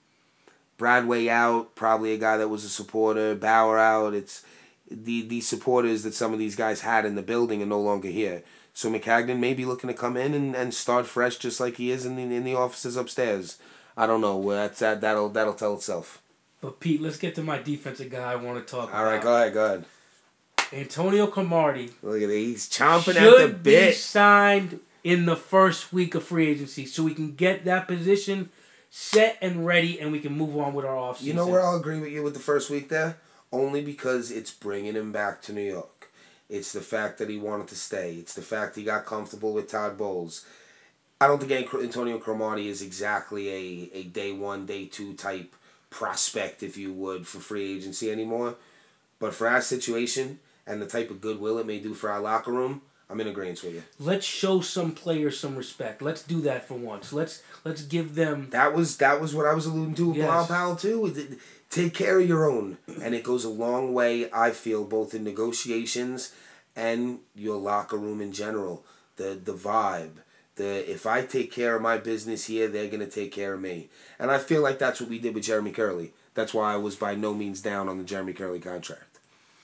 Bradway 0.78 1.28
out, 1.28 1.76
probably 1.76 2.14
a 2.14 2.18
guy 2.18 2.38
that 2.38 2.50
was 2.50 2.64
a 2.64 2.70
supporter. 2.70 3.36
Bauer 3.36 3.80
out. 3.80 4.14
It's 4.14 4.44
the 4.90 5.28
the 5.28 5.42
supporters 5.42 6.04
that 6.04 6.14
some 6.14 6.32
of 6.32 6.40
these 6.40 6.56
guys 6.56 6.82
had 6.82 7.06
in 7.06 7.16
the 7.16 7.22
building 7.22 7.62
are 7.62 7.68
no 7.68 7.82
longer 7.82 8.10
here. 8.10 8.44
So 8.74 8.92
Maccagnan 8.92 9.40
may 9.40 9.54
be 9.54 9.66
looking 9.66 9.88
to 9.88 9.94
come 9.94 10.18
in 10.18 10.34
and, 10.34 10.56
and 10.56 10.74
start 10.74 11.08
fresh, 11.08 11.38
just 11.38 11.60
like 11.60 11.78
he 11.78 11.92
is 11.92 12.06
in 12.06 12.16
the 12.16 12.24
in 12.24 12.44
the 12.44 12.56
offices 12.56 12.96
upstairs. 12.96 13.58
I 13.98 14.06
don't 14.06 14.22
know. 14.22 14.50
That's 14.52 14.80
that. 14.80 15.02
That'll 15.02 15.30
that'll 15.30 15.54
tell 15.54 15.76
itself. 15.76 16.22
But 16.66 16.80
Pete, 16.80 17.00
let's 17.00 17.20
get 17.20 17.36
to 17.36 17.44
my 17.44 17.62
defensive 17.62 18.10
guy. 18.10 18.32
I 18.32 18.38
want 18.38 18.58
to 18.58 18.74
talk. 18.74 18.92
All 18.92 19.06
right, 19.06 19.18
about. 19.18 19.24
go 19.24 19.36
ahead, 19.36 19.54
go 19.54 19.66
ahead. 19.66 19.86
Antonio 20.74 21.28
Cromartie 21.28 21.92
Look 22.02 22.16
at 22.16 22.24
it. 22.24 22.30
He's 22.30 22.68
chomping 22.68 23.16
at 23.18 23.38
the 23.38 23.54
bit. 23.54 23.90
be 23.90 23.92
signed 23.92 24.80
in 25.04 25.28
the 25.28 25.36
first 25.36 25.94
week 25.94 26.16
of 26.16 26.24
free 26.24 26.48
agency, 26.50 26.88
so 26.88 27.04
we 27.04 27.14
can 27.14 27.36
get 27.36 27.66
that 27.66 27.88
position 27.88 28.50
set 28.90 29.38
and 29.44 29.64
ready, 29.64 30.02
and 30.02 30.12
we 30.12 30.20
can 30.20 30.36
move 30.36 30.58
on 30.58 30.74
with 30.74 30.86
our 30.86 30.96
offseason. 30.96 31.22
You 31.22 31.34
know 31.36 31.46
where 31.46 31.64
I'll 31.64 31.76
agree 31.76 32.00
with 32.00 32.12
you 32.12 32.24
with 32.24 32.34
the 32.34 32.40
first 32.40 32.72
week 32.72 32.90
there? 32.90 33.18
Only 33.52 33.84
because 33.84 34.32
it's 34.32 34.52
bringing 34.52 34.96
him 34.96 35.12
back 35.12 35.44
to 35.44 35.54
New 35.54 35.62
York. 35.62 36.10
It's 36.50 36.74
the 36.74 36.82
fact 36.82 37.20
that 37.20 37.30
he 37.30 37.38
wanted 37.38 37.68
to 37.68 37.76
stay. 37.76 38.16
It's 38.16 38.34
the 38.34 38.42
fact 38.42 38.76
he 38.76 38.84
got 38.84 39.06
comfortable 39.06 39.54
with 39.54 39.70
Todd 39.70 40.00
Bowles. 40.00 40.48
I 41.22 41.28
don't 41.28 41.40
think 41.40 41.72
Antonio 41.76 42.18
Cromartie 42.18 42.70
is 42.70 42.82
exactly 42.82 43.50
a, 43.50 43.98
a 44.00 44.04
day 44.06 44.32
one, 44.32 44.66
day 44.66 44.88
two 44.88 45.14
type 45.14 45.54
prospect, 45.90 46.64
if 46.64 46.78
you 46.78 46.94
would, 46.94 47.28
for 47.28 47.40
free 47.40 47.76
agency 47.76 48.12
anymore. 48.12 48.56
But 49.20 49.34
for 49.34 49.48
our 49.48 49.62
situation 49.62 50.40
and 50.68 50.82
the 50.82 50.88
type 50.88 51.10
of 51.10 51.22
goodwill 51.22 51.58
it 51.60 51.66
may 51.66 51.80
do 51.80 51.94
for 51.94 52.10
our 52.10 52.20
locker 52.20 52.52
room, 52.52 52.82
I'm 53.10 53.22
in 53.22 53.28
agreement 53.28 53.64
with 53.64 53.76
you. 53.76 53.84
Let's 54.00 54.26
show 54.26 54.62
some 54.62 54.92
players 54.92 55.40
some 55.40 55.56
respect. 55.56 56.02
Let's 56.02 56.24
do 56.24 56.42
that 56.42 56.68
for 56.68 56.74
once. 56.74 57.14
Let's 57.14 57.44
let's 57.64 57.84
give 57.84 58.16
them. 58.16 58.50
That 58.50 58.74
was 58.74 58.98
that 58.98 59.22
was 59.22 59.36
what 59.36 59.46
I 59.46 59.54
was 59.54 59.68
alluding 59.68 59.96
to 59.96 60.08
with 60.10 60.18
Yes. 60.18 60.28
Bilal 60.28 60.48
Powell 60.48 60.76
too. 60.76 61.38
Take 61.70 61.94
care 61.94 62.20
of 62.20 62.28
your 62.28 62.50
own, 62.50 62.78
and 63.02 63.14
it 63.14 63.24
goes 63.24 63.44
a 63.46 63.50
long 63.50 63.94
way. 63.94 64.32
I 64.32 64.52
feel 64.52 64.84
both 64.86 65.14
in 65.14 65.24
negotiations 65.24 66.34
and 66.76 67.20
your 67.36 67.58
locker 67.58 67.98
room 67.98 68.22
in 68.22 68.32
general. 68.32 68.84
The 69.18 69.40
the 69.42 69.54
vibe. 69.54 70.18
The 70.56 70.90
if 70.90 71.06
I 71.06 71.26
take 71.26 71.52
care 71.52 71.76
of 71.76 71.82
my 71.82 71.98
business 71.98 72.46
here, 72.46 72.68
they're 72.68 72.90
gonna 72.90 73.08
take 73.08 73.32
care 73.32 73.54
of 73.54 73.62
me, 73.62 73.90
and 74.20 74.32
I 74.32 74.38
feel 74.38 74.62
like 74.62 74.80
that's 74.80 75.02
what 75.02 75.10
we 75.10 75.20
did 75.20 75.36
with 75.36 75.44
Jeremy 75.44 75.72
Kerley. 75.72 76.12
That's 76.34 76.54
why 76.54 76.74
I 76.74 76.78
was 76.78 76.96
by 76.96 77.16
no 77.16 77.34
means 77.34 77.62
down 77.62 77.90
on 77.90 77.98
the 77.98 78.04
Jeremy 78.04 78.34
Kerley 78.34 78.62
contract. 78.62 79.20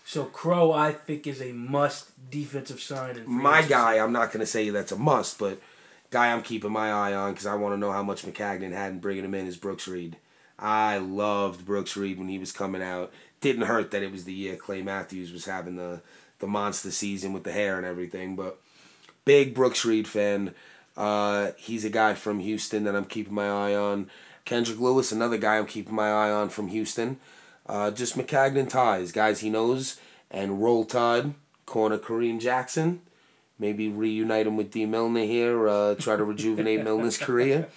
So 0.06 0.26
Crow, 0.26 0.72
I 0.72 0.92
think, 0.92 1.28
is 1.28 1.42
a 1.42 1.54
must 1.54 2.30
defensive 2.30 2.82
sign. 2.82 3.24
My 3.26 3.62
guy, 3.62 3.98
I'm 3.98 4.12
not 4.12 4.32
gonna 4.32 4.46
say 4.46 4.70
that's 4.70 4.92
a 4.92 4.98
must, 4.98 5.40
but 5.40 5.60
guy 6.10 6.34
I'm 6.34 6.44
keeping 6.44 6.72
my 6.72 6.92
eye 6.92 7.14
on 7.14 7.32
because 7.32 7.46
I 7.46 7.56
want 7.56 7.74
to 7.74 7.80
know 7.80 7.92
how 7.92 8.04
much 8.04 8.24
Maccagnan 8.24 8.74
had 8.74 8.92
in 8.92 9.00
bringing 9.00 9.26
him 9.26 9.34
in 9.34 9.48
is 9.48 9.58
Brooks 9.58 9.88
Reed. 9.88 10.18
I 10.60 10.98
loved 10.98 11.66
Brooks 11.66 11.98
Reed 11.98 12.20
when 12.20 12.28
he 12.28 12.38
was 12.38 12.52
coming 12.52 12.84
out. 12.84 13.12
Didn't 13.40 13.64
hurt 13.64 13.92
that 13.92 14.04
it 14.04 14.12
was 14.12 14.26
the 14.26 14.34
year 14.34 14.56
Clay 14.58 14.82
Matthews 14.82 15.32
was 15.32 15.46
having 15.46 15.78
the 15.78 16.02
the 16.40 16.48
monster 16.48 16.92
season 16.92 17.34
with 17.34 17.44
the 17.44 17.52
hair 17.52 17.78
and 17.78 17.86
everything, 17.86 18.36
but 18.36 18.60
big 19.26 19.54
Brooks 19.56 19.86
Reed 19.86 20.08
fan. 20.08 20.54
Uh, 20.98 21.52
he's 21.58 21.86
a 21.86 21.90
guy 21.90 22.14
from 22.14 22.40
Houston 22.40 22.84
that 22.84 22.96
I'm 22.96 23.06
keeping 23.06 23.34
my 23.34 23.48
eye 23.48 23.76
on. 23.76 24.10
Kendrick 24.46 24.80
Lewis, 24.80 25.12
another 25.12 25.38
guy 25.38 25.58
I'm 25.58 25.68
keeping 25.68 25.96
my 25.96 26.10
eye 26.10 26.32
on 26.32 26.50
from 26.50 26.68
Houston. 26.70 27.18
Uh, 27.66 27.92
just 27.92 28.18
Maccagnan 28.18 28.70
ties, 28.70 29.12
guys 29.12 29.40
he 29.40 29.50
knows, 29.50 30.00
and 30.30 30.62
Roll 30.62 30.84
Tide, 30.84 31.34
corner 31.66 31.98
Kareem 31.98 32.40
Jackson. 32.40 33.02
Maybe 33.60 33.90
reunite 33.90 34.48
him 34.48 34.58
with 34.58 34.72
D. 34.72 34.86
Milliner 34.86 35.24
here, 35.24 35.70
uh, 35.70 35.96
try 35.96 36.16
to 36.16 36.24
rejuvenate 36.24 36.84
Milliner's 36.84 37.18
career. 37.18 37.70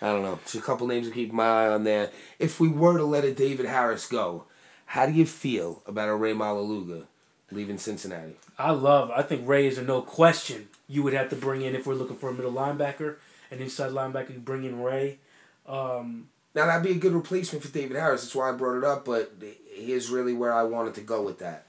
I 0.00 0.06
don't 0.06 0.22
know. 0.22 0.38
Just 0.44 0.54
a 0.54 0.60
couple 0.62 0.86
names 0.86 1.08
to 1.08 1.14
keep 1.14 1.30
my 1.32 1.44
eye 1.44 1.68
on 1.68 1.84
there. 1.84 2.10
If 2.38 2.58
we 2.58 2.68
were 2.68 2.96
to 2.96 3.04
let 3.04 3.24
a 3.24 3.34
David 3.34 3.66
Harris 3.66 4.08
go, 4.08 4.44
how 4.86 5.06
do 5.06 5.12
you 5.12 5.26
feel 5.26 5.82
about 5.86 6.08
a 6.08 6.14
Ray 6.14 6.32
Maualuga 6.32 7.04
leaving 7.52 7.76
Cincinnati? 7.76 8.36
I 8.58 8.70
love. 8.70 9.10
I 9.10 9.22
think 9.22 9.46
Ray 9.46 9.66
is 9.66 9.76
a 9.76 9.82
no 9.82 10.00
question. 10.00 10.68
You 10.90 11.04
would 11.04 11.12
have 11.14 11.30
to 11.30 11.36
bring 11.36 11.62
in 11.62 11.76
if 11.76 11.86
we're 11.86 11.94
looking 11.94 12.16
for 12.16 12.30
a 12.30 12.34
middle 12.34 12.52
linebacker, 12.52 13.16
an 13.52 13.60
inside 13.60 13.92
linebacker. 13.92 14.34
You 14.34 14.40
bring 14.40 14.64
in 14.64 14.82
Ray. 14.82 15.18
Um, 15.64 16.28
Now 16.52 16.66
that'd 16.66 16.82
be 16.82 16.90
a 16.90 17.00
good 17.00 17.12
replacement 17.12 17.64
for 17.64 17.70
David 17.70 17.96
Harris. 17.96 18.22
That's 18.22 18.34
why 18.34 18.48
I 18.48 18.52
brought 18.52 18.78
it 18.78 18.82
up. 18.84 19.04
But 19.04 19.34
here's 19.72 20.10
really 20.10 20.34
where 20.34 20.52
I 20.52 20.64
wanted 20.64 20.94
to 20.94 21.00
go 21.00 21.22
with 21.22 21.38
that: 21.38 21.64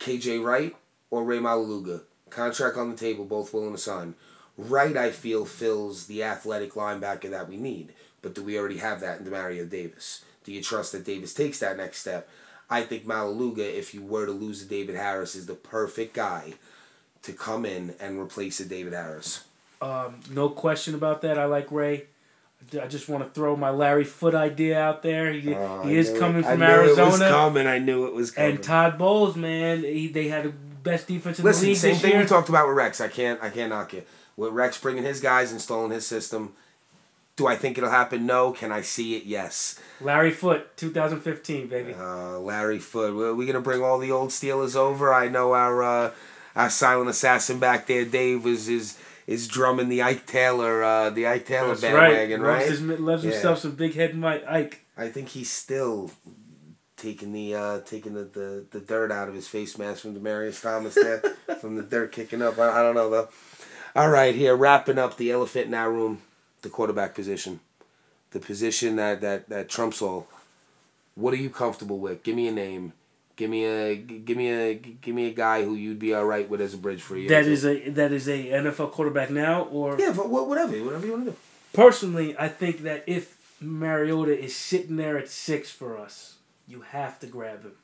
KJ 0.00 0.42
Wright 0.44 0.74
or 1.08 1.22
Ray 1.22 1.38
Maualuga. 1.38 2.00
Contract 2.30 2.76
on 2.76 2.90
the 2.90 2.96
table, 2.96 3.24
both 3.24 3.54
willing 3.54 3.72
to 3.72 3.78
sign. 3.78 4.14
Right, 4.56 4.96
I 4.96 5.12
feel 5.12 5.44
fills 5.44 6.06
the 6.08 6.24
athletic 6.24 6.72
linebacker 6.72 7.30
that 7.30 7.48
we 7.48 7.56
need, 7.56 7.92
but 8.22 8.34
do 8.34 8.42
we 8.42 8.58
already 8.58 8.78
have 8.78 8.98
that 9.00 9.20
in 9.20 9.24
Demario 9.24 9.70
Davis? 9.70 10.24
Do 10.42 10.52
you 10.52 10.62
trust 10.62 10.90
that 10.92 11.04
Davis 11.04 11.32
takes 11.32 11.60
that 11.60 11.76
next 11.76 11.98
step? 12.00 12.28
I 12.68 12.82
think 12.82 13.06
Maualuga, 13.06 13.60
if 13.60 13.94
you 13.94 14.02
were 14.04 14.26
to 14.26 14.32
lose 14.32 14.64
David 14.64 14.96
Harris, 14.96 15.36
is 15.36 15.46
the 15.46 15.54
perfect 15.54 16.12
guy 16.12 16.54
to 17.22 17.32
come 17.32 17.64
in 17.64 17.94
and 18.00 18.18
replace 18.18 18.60
a 18.60 18.64
David 18.64 18.92
Harris. 18.92 19.44
Um, 19.80 20.20
no 20.30 20.48
question 20.48 20.94
about 20.94 21.22
that. 21.22 21.38
I 21.38 21.44
like 21.44 21.70
Ray. 21.70 22.04
I 22.82 22.86
just 22.88 23.08
want 23.08 23.22
to 23.24 23.30
throw 23.30 23.54
my 23.56 23.70
Larry 23.70 24.04
Foote 24.04 24.34
idea 24.34 24.80
out 24.80 25.02
there. 25.02 25.32
He, 25.32 25.54
Oh, 25.54 25.82
he 25.84 25.96
is 25.96 26.16
coming 26.18 26.40
it. 26.40 26.46
from 26.46 26.62
I 26.62 26.66
knew 26.66 26.72
Arizona. 26.72 27.02
It 27.02 27.10
was 27.10 27.18
coming. 27.20 27.66
I 27.66 27.78
knew 27.78 28.06
it 28.06 28.14
was 28.14 28.30
coming. 28.32 28.50
And 28.56 28.62
Todd 28.62 28.98
Bowles, 28.98 29.36
man, 29.36 29.82
he, 29.84 30.08
they 30.08 30.28
had 30.28 30.44
the 30.44 30.48
best 30.82 31.06
defense 31.06 31.38
in 31.38 31.44
Listen, 31.44 31.62
the 31.62 31.68
league 31.68 31.76
same 31.76 31.92
this 31.92 32.02
thing 32.02 32.10
year. 32.12 32.20
we 32.20 32.26
talked 32.26 32.48
about 32.48 32.66
with 32.66 32.76
Rex. 32.76 33.00
I 33.00 33.08
can't 33.08 33.40
I 33.42 33.50
can't 33.50 33.70
knock 33.70 33.94
it. 33.94 34.08
With 34.36 34.52
Rex 34.52 34.78
bringing 34.80 35.04
his 35.04 35.20
guys, 35.20 35.52
installing 35.52 35.90
his 35.92 36.06
system, 36.06 36.52
do 37.36 37.46
I 37.46 37.56
think 37.56 37.78
it'll 37.78 37.90
happen? 37.90 38.26
No. 38.26 38.52
Can 38.52 38.72
I 38.72 38.80
see 38.82 39.16
it? 39.16 39.24
Yes. 39.24 39.78
Larry 40.00 40.30
Foote, 40.32 40.76
2015, 40.76 41.68
baby. 41.68 41.94
Uh, 41.94 42.38
Larry 42.40 42.78
Foote. 42.80 43.14
We're 43.16 43.34
we 43.34 43.46
gonna 43.46 43.60
bring 43.60 43.82
all 43.82 43.98
the 43.98 44.10
old 44.10 44.30
Steelers 44.30 44.74
over. 44.74 45.14
I 45.14 45.28
know 45.28 45.52
our 45.54 45.82
uh, 45.82 46.10
our 46.58 46.68
silent 46.68 47.08
assassin 47.08 47.58
back 47.58 47.86
there, 47.86 48.04
Dave, 48.04 48.46
is 48.46 48.68
is 48.68 48.98
is 49.26 49.46
drumming 49.48 49.88
the 49.88 50.02
Ike 50.02 50.26
Taylor 50.26 50.82
uh, 50.82 51.08
the 51.10 51.26
Ike 51.26 51.46
Taylor 51.46 51.68
That's 51.68 51.80
bandwagon, 51.82 52.42
right. 52.42 52.48
right? 52.58 52.68
Loves, 52.68 52.80
his, 52.80 53.00
loves 53.00 53.24
Yeah. 53.24 53.30
himself 53.30 53.58
some 53.60 53.72
big 53.72 53.94
head 53.94 54.14
Mike 54.14 54.44
Ike. 54.46 54.84
I 54.96 55.08
think 55.08 55.28
he's 55.28 55.50
still 55.50 56.10
taking 56.96 57.32
the 57.32 57.54
uh, 57.54 57.80
taking 57.80 58.14
the, 58.14 58.24
the, 58.24 58.66
the 58.70 58.80
dirt 58.80 59.12
out 59.12 59.28
of 59.28 59.34
his 59.34 59.46
face 59.48 59.78
mask 59.78 60.02
from 60.02 60.14
Demaryius 60.14 60.60
Thomas 60.60 60.94
there, 60.94 61.18
from 61.60 61.76
the 61.76 61.82
dirt 61.84 62.12
kicking 62.12 62.42
up. 62.42 62.58
I, 62.58 62.80
I 62.80 62.82
don't 62.82 62.94
know 62.96 63.08
though. 63.08 63.28
All 63.96 64.10
right, 64.10 64.34
here 64.34 64.54
wrapping 64.56 64.98
up 64.98 65.16
the 65.16 65.30
elephant 65.30 65.66
in 65.66 65.74
our 65.74 65.90
room, 65.90 66.20
the 66.62 66.68
quarterback 66.68 67.14
position, 67.14 67.60
the 68.32 68.40
position 68.40 68.96
that 68.96 69.20
that 69.20 69.48
that 69.48 69.68
trumps 69.68 70.02
all. 70.02 70.26
What 71.14 71.34
are 71.34 71.38
you 71.38 71.50
comfortable 71.50 71.98
with? 71.98 72.22
Give 72.22 72.34
me 72.36 72.46
a 72.48 72.52
name. 72.52 72.92
Give 73.38 73.48
me 73.48 73.64
a 73.66 73.94
give 73.94 74.36
me 74.36 74.50
a 74.50 74.74
give 74.74 75.14
me 75.14 75.26
a 75.28 75.32
guy 75.32 75.62
who 75.62 75.76
you'd 75.76 76.00
be 76.00 76.12
all 76.12 76.24
right 76.24 76.50
with 76.50 76.60
as 76.60 76.74
a 76.74 76.76
bridge 76.76 77.00
for 77.00 77.16
you. 77.16 77.28
That 77.28 77.46
is 77.46 77.64
a 77.64 77.88
that 77.90 78.10
is 78.10 78.28
a 78.28 78.48
NFL 78.48 78.90
quarterback 78.90 79.30
now, 79.30 79.62
or 79.62 79.96
yeah, 79.96 80.12
but 80.12 80.28
whatever, 80.28 80.72
whatever 80.84 81.06
you 81.06 81.12
want 81.12 81.26
to 81.26 81.30
do. 81.30 81.36
personally, 81.72 82.36
I 82.36 82.48
think 82.48 82.82
that 82.82 83.04
if 83.06 83.38
Mariota 83.60 84.36
is 84.36 84.56
sitting 84.56 84.96
there 84.96 85.16
at 85.16 85.28
six 85.28 85.70
for 85.70 85.96
us, 85.96 86.38
you 86.66 86.80
have 86.80 87.20
to 87.20 87.28
grab 87.28 87.62
him. 87.62 87.74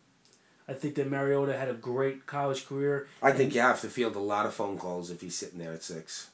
I 0.66 0.72
think 0.72 0.96
that 0.96 1.08
Mariota 1.08 1.56
had 1.56 1.68
a 1.68 1.74
great 1.74 2.26
college 2.26 2.66
career. 2.66 3.06
I 3.22 3.30
think 3.30 3.54
you 3.54 3.60
have 3.60 3.80
to 3.82 3.88
field 3.88 4.16
a 4.16 4.18
lot 4.18 4.46
of 4.46 4.54
phone 4.54 4.76
calls 4.76 5.12
if 5.12 5.20
he's 5.20 5.38
sitting 5.38 5.60
there 5.60 5.72
at 5.72 5.84
six. 5.84 6.30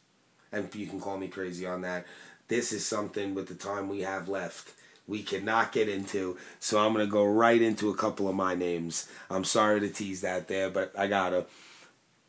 And 0.51 0.75
you 0.75 0.87
can 0.87 0.99
call 0.99 1.19
me 1.19 1.29
crazy 1.29 1.67
on 1.67 1.83
that. 1.83 2.07
This 2.49 2.73
is 2.73 2.87
something 2.87 3.35
with 3.35 3.49
the 3.49 3.55
time 3.55 3.91
we 3.91 4.01
have 4.01 4.31
left 4.31 4.73
we 5.11 5.23
cannot 5.25 5.73
get 5.73 5.89
into. 5.89 6.39
So 6.61 6.79
I'm 6.79 6.95
going 6.95 7.05
to 7.05 7.11
go 7.11 7.27
right 7.27 7.61
into 7.61 7.91
a 7.91 7.97
couple 7.97 8.29
of 8.29 8.37
my 8.37 8.55
names. 8.55 9.09
I'm 9.29 9.45
sorry 9.45 9.81
to 9.81 9.89
tease 9.89 10.21
that 10.21 10.47
there, 10.47 10.71
but 10.71 10.93
I 10.97 11.09
got 11.09 11.31
to. 11.31 11.47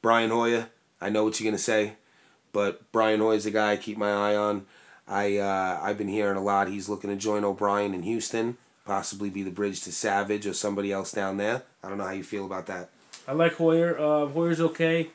Brian 0.02 0.32
Hoyer, 0.32 0.68
I 1.00 1.10
know 1.10 1.24
what 1.24 1.40
you're 1.40 1.46
going 1.46 1.58
to 1.58 1.64
say, 1.64 1.94
but 2.52 2.92
Brian 2.92 3.20
Hoyer's 3.20 3.44
the 3.44 3.52
guy 3.52 3.74
I 3.74 3.78
keep 3.78 3.98
my 3.98 4.12
eye 4.12 4.36
on. 4.36 4.66
I, 5.08 5.38
uh, 5.38 5.80
I've 5.82 5.98
been 6.00 6.08
hearing 6.08 6.38
a 6.38 6.44
lot. 6.44 6.70
He's 6.70 6.90
looking 6.90 7.12
to 7.12 7.16
join 7.16 7.44
O'Brien 7.44 7.94
in 7.94 8.02
Houston, 8.02 8.58
possibly 8.84 9.30
be 9.30 9.44
the 9.44 9.52
bridge 9.52 9.82
to 9.84 9.92
Savage 9.92 10.48
or 10.48 10.54
somebody 10.54 10.92
else 10.92 11.12
down 11.12 11.38
there. 11.38 11.62
I 11.84 11.90
don't 11.90 12.00
know 12.00 12.06
how 12.06 12.12
you 12.12 12.24
feel 12.24 12.46
about 12.46 12.66
that. 12.66 12.90
I 13.28 13.34
like 13.34 13.54
Hoyer. 13.54 14.00
Uh, 14.00 14.26
Hoyer's 14.26 14.60
okay. 14.60 15.10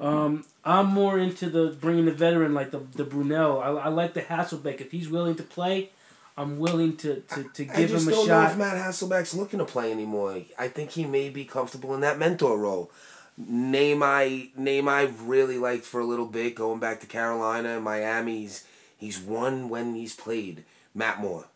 Um, 0.00 0.44
I'm 0.64 0.86
more 0.86 1.18
into 1.18 1.50
the 1.50 1.76
bringing 1.80 2.04
the 2.04 2.12
veteran 2.12 2.54
like 2.54 2.70
the 2.70 2.78
the 2.78 3.04
Brunell. 3.04 3.60
I, 3.60 3.86
I 3.86 3.88
like 3.88 4.14
the 4.14 4.22
Hasselbeck. 4.22 4.80
If 4.80 4.92
he's 4.92 5.08
willing 5.08 5.34
to 5.34 5.42
play, 5.42 5.90
I'm 6.38 6.58
willing 6.58 6.96
to, 6.98 7.16
to, 7.20 7.42
to 7.42 7.68
I 7.68 7.76
give 7.76 7.90
him 7.90 7.96
a 7.96 7.98
shot. 7.98 7.98
I 7.98 7.98
just 7.98 8.06
don't 8.14 8.28
know 8.28 8.44
if 8.44 8.56
Matt 8.56 8.76
Hasselbeck's 8.76 9.34
looking 9.34 9.58
to 9.58 9.64
play 9.64 9.90
anymore. 9.90 10.40
I 10.56 10.68
think 10.68 10.92
he 10.92 11.04
may 11.04 11.30
be 11.30 11.44
comfortable 11.44 11.94
in 11.94 12.00
that 12.02 12.16
mentor 12.16 12.56
role. 12.56 12.92
Name 13.36 14.02
I 14.02 14.50
name 14.56 14.88
I've 14.88 15.22
really 15.22 15.58
liked 15.58 15.84
for 15.84 16.00
a 16.00 16.04
little 16.04 16.26
bit, 16.26 16.54
going 16.54 16.78
back 16.78 17.00
to 17.00 17.06
Carolina 17.06 17.70
and 17.70 17.84
Miami. 17.84 18.40
He's 18.40 18.64
he's 18.96 19.20
won 19.20 19.68
when 19.68 19.94
he's 19.94 20.14
played. 20.14 20.64
Matt 20.94 21.20
Moore. 21.20 21.46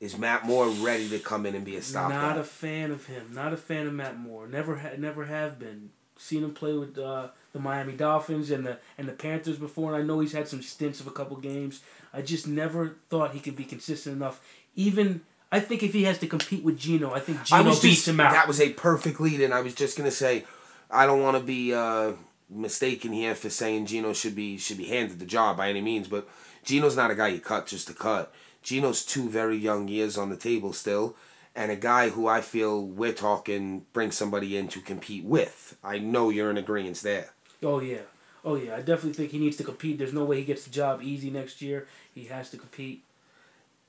Is 0.00 0.18
Matt 0.18 0.44
Moore 0.44 0.68
ready 0.68 1.08
to 1.08 1.18
come 1.18 1.46
in 1.46 1.54
and 1.54 1.64
be 1.64 1.76
a 1.76 1.82
stopper? 1.82 2.14
Not 2.14 2.38
a 2.38 2.44
fan 2.44 2.90
of 2.90 3.06
him. 3.06 3.30
Not 3.32 3.52
a 3.52 3.56
fan 3.56 3.86
of 3.86 3.94
Matt 3.94 4.18
Moore. 4.18 4.46
Never 4.48 4.76
ha- 4.76 4.96
never 4.98 5.24
have 5.26 5.58
been. 5.58 5.90
Seen 6.16 6.44
him 6.44 6.54
play 6.54 6.74
with 6.74 6.98
uh, 6.98 7.28
the 7.54 7.60
Miami 7.60 7.92
Dolphins 7.92 8.50
and 8.50 8.66
the 8.66 8.78
and 8.98 9.08
the 9.08 9.12
Panthers 9.12 9.56
before, 9.56 9.94
and 9.94 10.02
I 10.02 10.04
know 10.04 10.20
he's 10.20 10.32
had 10.32 10.48
some 10.48 10.60
stints 10.60 11.00
of 11.00 11.06
a 11.06 11.12
couple 11.12 11.36
games. 11.36 11.80
I 12.12 12.20
just 12.20 12.46
never 12.46 12.96
thought 13.08 13.30
he 13.30 13.40
could 13.40 13.56
be 13.56 13.64
consistent 13.64 14.16
enough. 14.16 14.44
Even 14.74 15.22
I 15.50 15.60
think 15.60 15.84
if 15.84 15.92
he 15.92 16.02
has 16.02 16.18
to 16.18 16.26
compete 16.26 16.64
with 16.64 16.76
Geno, 16.76 17.14
I 17.14 17.20
think 17.20 17.44
Geno 17.44 17.62
was 17.62 17.80
beats 17.80 17.96
just, 17.96 18.08
him 18.08 18.20
out. 18.20 18.32
That 18.32 18.48
was 18.48 18.60
a 18.60 18.70
perfect 18.70 19.20
lead, 19.20 19.40
and 19.40 19.54
I 19.54 19.60
was 19.60 19.74
just 19.74 19.96
gonna 19.96 20.10
say, 20.10 20.44
I 20.90 21.06
don't 21.06 21.22
want 21.22 21.38
to 21.38 21.42
be 21.42 21.72
uh, 21.72 22.14
mistaken 22.50 23.12
here 23.12 23.36
for 23.36 23.48
saying 23.48 23.86
Geno 23.86 24.12
should 24.12 24.34
be 24.34 24.58
should 24.58 24.78
be 24.78 24.86
handed 24.86 25.20
the 25.20 25.24
job 25.24 25.56
by 25.56 25.70
any 25.70 25.80
means, 25.80 26.08
but 26.08 26.28
Geno's 26.64 26.96
not 26.96 27.12
a 27.12 27.14
guy 27.14 27.28
you 27.28 27.40
cut 27.40 27.68
just 27.68 27.86
to 27.86 27.94
cut. 27.94 28.34
Geno's 28.64 29.04
two 29.04 29.30
very 29.30 29.56
young 29.56 29.86
years 29.86 30.18
on 30.18 30.28
the 30.28 30.36
table 30.36 30.72
still, 30.72 31.14
and 31.54 31.70
a 31.70 31.76
guy 31.76 32.08
who 32.08 32.26
I 32.26 32.40
feel 32.40 32.84
we're 32.84 33.12
talking 33.12 33.86
bring 33.92 34.10
somebody 34.10 34.56
in 34.56 34.66
to 34.68 34.80
compete 34.80 35.24
with. 35.24 35.76
I 35.84 36.00
know 36.00 36.30
you're 36.30 36.50
in 36.50 36.58
agreement 36.58 36.96
there. 37.02 37.33
Oh 37.64 37.80
yeah, 37.80 38.02
oh 38.44 38.56
yeah. 38.56 38.76
I 38.76 38.78
definitely 38.78 39.14
think 39.14 39.30
he 39.30 39.38
needs 39.38 39.56
to 39.56 39.64
compete. 39.64 39.98
There's 39.98 40.12
no 40.12 40.24
way 40.24 40.38
he 40.38 40.44
gets 40.44 40.64
the 40.64 40.70
job 40.70 41.02
easy 41.02 41.30
next 41.30 41.62
year. 41.62 41.86
He 42.14 42.24
has 42.26 42.50
to 42.50 42.56
compete. 42.56 43.02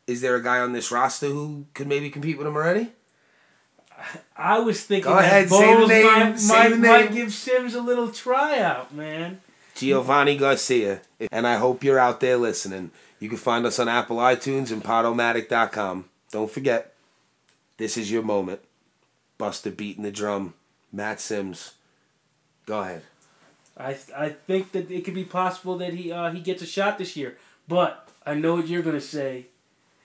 Is 0.07 0.21
there 0.21 0.35
a 0.35 0.43
guy 0.43 0.59
on 0.59 0.73
this 0.73 0.91
roster 0.91 1.27
who 1.27 1.65
could 1.73 1.87
maybe 1.87 2.09
compete 2.09 2.37
with 2.37 2.47
him 2.47 2.55
already? 2.55 2.91
I 4.37 4.59
was 4.59 4.83
thinking 4.83 5.11
Go 5.11 5.17
ahead, 5.17 5.49
Bowles 5.49 5.89
name, 5.89 6.05
might, 6.05 6.41
might, 6.47 6.77
might 6.77 7.13
give 7.13 7.33
Simms 7.33 7.73
a 7.73 7.81
little 7.81 8.09
tryout, 8.11 8.93
man. 8.93 9.39
Giovanni 9.73 10.37
Garcia. 10.37 11.01
And 11.31 11.47
I 11.47 11.55
hope 11.55 11.83
you're 11.83 11.99
out 11.99 12.19
there 12.19 12.37
listening. 12.37 12.91
You 13.19 13.29
can 13.29 13.37
find 13.37 13.65
us 13.65 13.79
on 13.79 13.87
Apple 13.87 14.17
iTunes 14.17 14.71
and 14.71 14.83
Podomatic.com. 14.83 16.05
Don't 16.31 16.51
forget, 16.51 16.93
this 17.77 17.97
is 17.97 18.11
your 18.11 18.23
moment. 18.23 18.61
Buster 19.37 19.71
beating 19.71 20.03
the 20.03 20.11
drum. 20.11 20.53
Matt 20.91 21.19
Simms. 21.19 21.73
Go 22.65 22.81
ahead. 22.81 23.03
I 23.77 23.97
I 24.15 24.29
think 24.29 24.71
that 24.71 24.89
it 24.89 25.03
could 25.03 25.13
be 25.13 25.23
possible 25.23 25.77
that 25.77 25.93
he 25.93 26.11
uh, 26.11 26.31
he 26.31 26.39
gets 26.39 26.61
a 26.61 26.65
shot 26.65 26.97
this 26.97 27.15
year, 27.15 27.37
but 27.67 28.09
I 28.25 28.35
know 28.35 28.55
what 28.55 28.67
you're 28.67 28.81
gonna 28.81 29.01
say. 29.01 29.47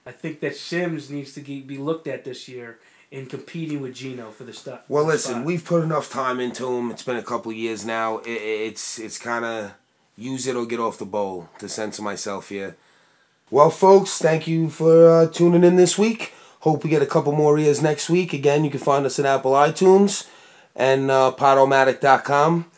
I 0.06 0.12
think 0.12 0.40
that 0.40 0.56
Simms 0.56 1.10
needs 1.10 1.34
to 1.34 1.40
be 1.40 1.78
looked 1.78 2.06
at 2.06 2.24
this 2.24 2.48
year 2.48 2.78
in 3.10 3.26
competing 3.26 3.80
with 3.80 3.94
Geno 3.94 4.30
for 4.30 4.44
the 4.44 4.52
stuff. 4.52 4.80
Well, 4.88 5.04
listen, 5.04 5.44
we've 5.44 5.64
put 5.64 5.82
enough 5.82 6.10
time 6.10 6.40
into 6.40 6.66
him. 6.66 6.90
It's 6.90 7.02
been 7.02 7.16
a 7.16 7.22
couple 7.22 7.52
years 7.52 7.84
now. 7.84 8.18
It, 8.18 8.30
it's 8.30 8.98
it's 8.98 9.18
kind 9.18 9.44
of 9.44 9.72
use 10.16 10.46
it 10.46 10.56
or 10.56 10.66
get 10.66 10.80
off 10.80 10.98
the 10.98 11.04
bowl 11.04 11.48
to 11.58 11.68
censor 11.68 12.02
myself 12.02 12.48
here. 12.48 12.76
Well, 13.50 13.70
folks, 13.70 14.18
thank 14.18 14.46
you 14.46 14.70
for 14.70 15.08
uh, 15.08 15.26
tuning 15.26 15.64
in 15.64 15.76
this 15.76 15.98
week. 15.98 16.34
Hope 16.60 16.84
we 16.84 16.90
get 16.90 17.02
a 17.02 17.06
couple 17.06 17.32
more 17.32 17.58
ears 17.58 17.82
next 17.82 18.08
week. 18.08 18.32
Again, 18.32 18.64
you 18.64 18.70
can 18.70 18.80
find 18.80 19.04
us 19.06 19.18
at 19.18 19.26
Apple 19.26 19.52
iTunes 19.52 20.28
and 20.76 21.10
uh, 21.10 21.32
Podomatic.com. 21.36 22.69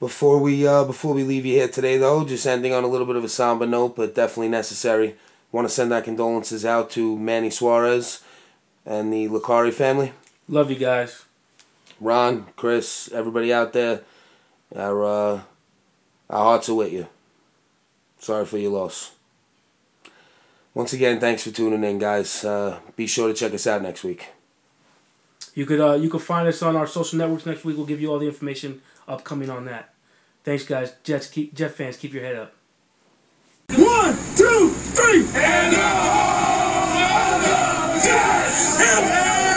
Before 0.00 0.38
we 0.38 0.66
uh, 0.66 0.84
before 0.84 1.12
we 1.12 1.24
leave 1.24 1.44
you 1.44 1.56
here 1.56 1.68
today, 1.68 1.98
though, 1.98 2.24
just 2.24 2.46
ending 2.46 2.72
on 2.72 2.84
a 2.84 2.86
little 2.86 3.06
bit 3.06 3.16
of 3.16 3.24
a 3.24 3.28
somber 3.28 3.66
note, 3.66 3.96
but 3.96 4.14
definitely 4.14 4.48
necessary. 4.48 5.14
Want 5.52 5.68
to 5.68 5.74
send 5.74 5.92
our 5.92 6.00
condolences 6.00 6.64
out 6.64 6.88
to 6.92 7.18
Manny 7.18 7.50
Suarez 7.50 8.22
and 8.86 9.12
the 9.12 9.28
Lacari 9.28 9.74
family. 9.74 10.12
love 10.48 10.70
you 10.70 10.76
guys. 10.76 11.26
Ron, 12.00 12.46
Chris, 12.56 13.12
everybody 13.12 13.52
out 13.52 13.74
there, 13.74 14.00
our 14.74 15.04
uh, 15.04 15.40
our 16.30 16.44
hearts 16.44 16.70
are 16.70 16.74
with 16.74 16.94
you. 16.94 17.06
Sorry 18.20 18.46
for 18.46 18.56
your 18.56 18.72
loss. 18.72 19.12
Once 20.72 20.94
again, 20.94 21.20
thanks 21.20 21.42
for 21.42 21.50
tuning 21.50 21.84
in, 21.84 21.98
guys. 21.98 22.42
Uh, 22.42 22.78
be 22.96 23.06
sure 23.06 23.28
to 23.28 23.34
check 23.34 23.52
us 23.52 23.66
out 23.66 23.82
next 23.82 24.02
week. 24.02 24.28
You 25.54 25.66
could 25.66 25.80
uh, 25.80 25.94
you 25.94 26.08
could 26.08 26.22
find 26.22 26.48
us 26.48 26.62
on 26.62 26.74
our 26.74 26.86
social 26.86 27.18
networks 27.18 27.44
next 27.44 27.66
week. 27.66 27.76
We'll 27.76 27.84
give 27.84 28.00
you 28.00 28.10
all 28.10 28.18
the 28.18 28.28
information 28.28 28.80
upcoming 29.10 29.50
on 29.50 29.64
that. 29.66 29.92
Thanks, 30.44 30.64
guys. 30.64 30.94
Jets 31.02 31.26
keep 31.28 31.54
Jet 31.54 31.72
fans 31.72 31.96
keep 31.96 32.12
your 32.14 32.22
head 32.22 32.36
up. 32.36 32.54
One, 33.70 34.16
two, 34.36 34.70
three. 34.94 35.26
And 35.34 35.72
the 35.74 35.80
Jets 38.02 39.49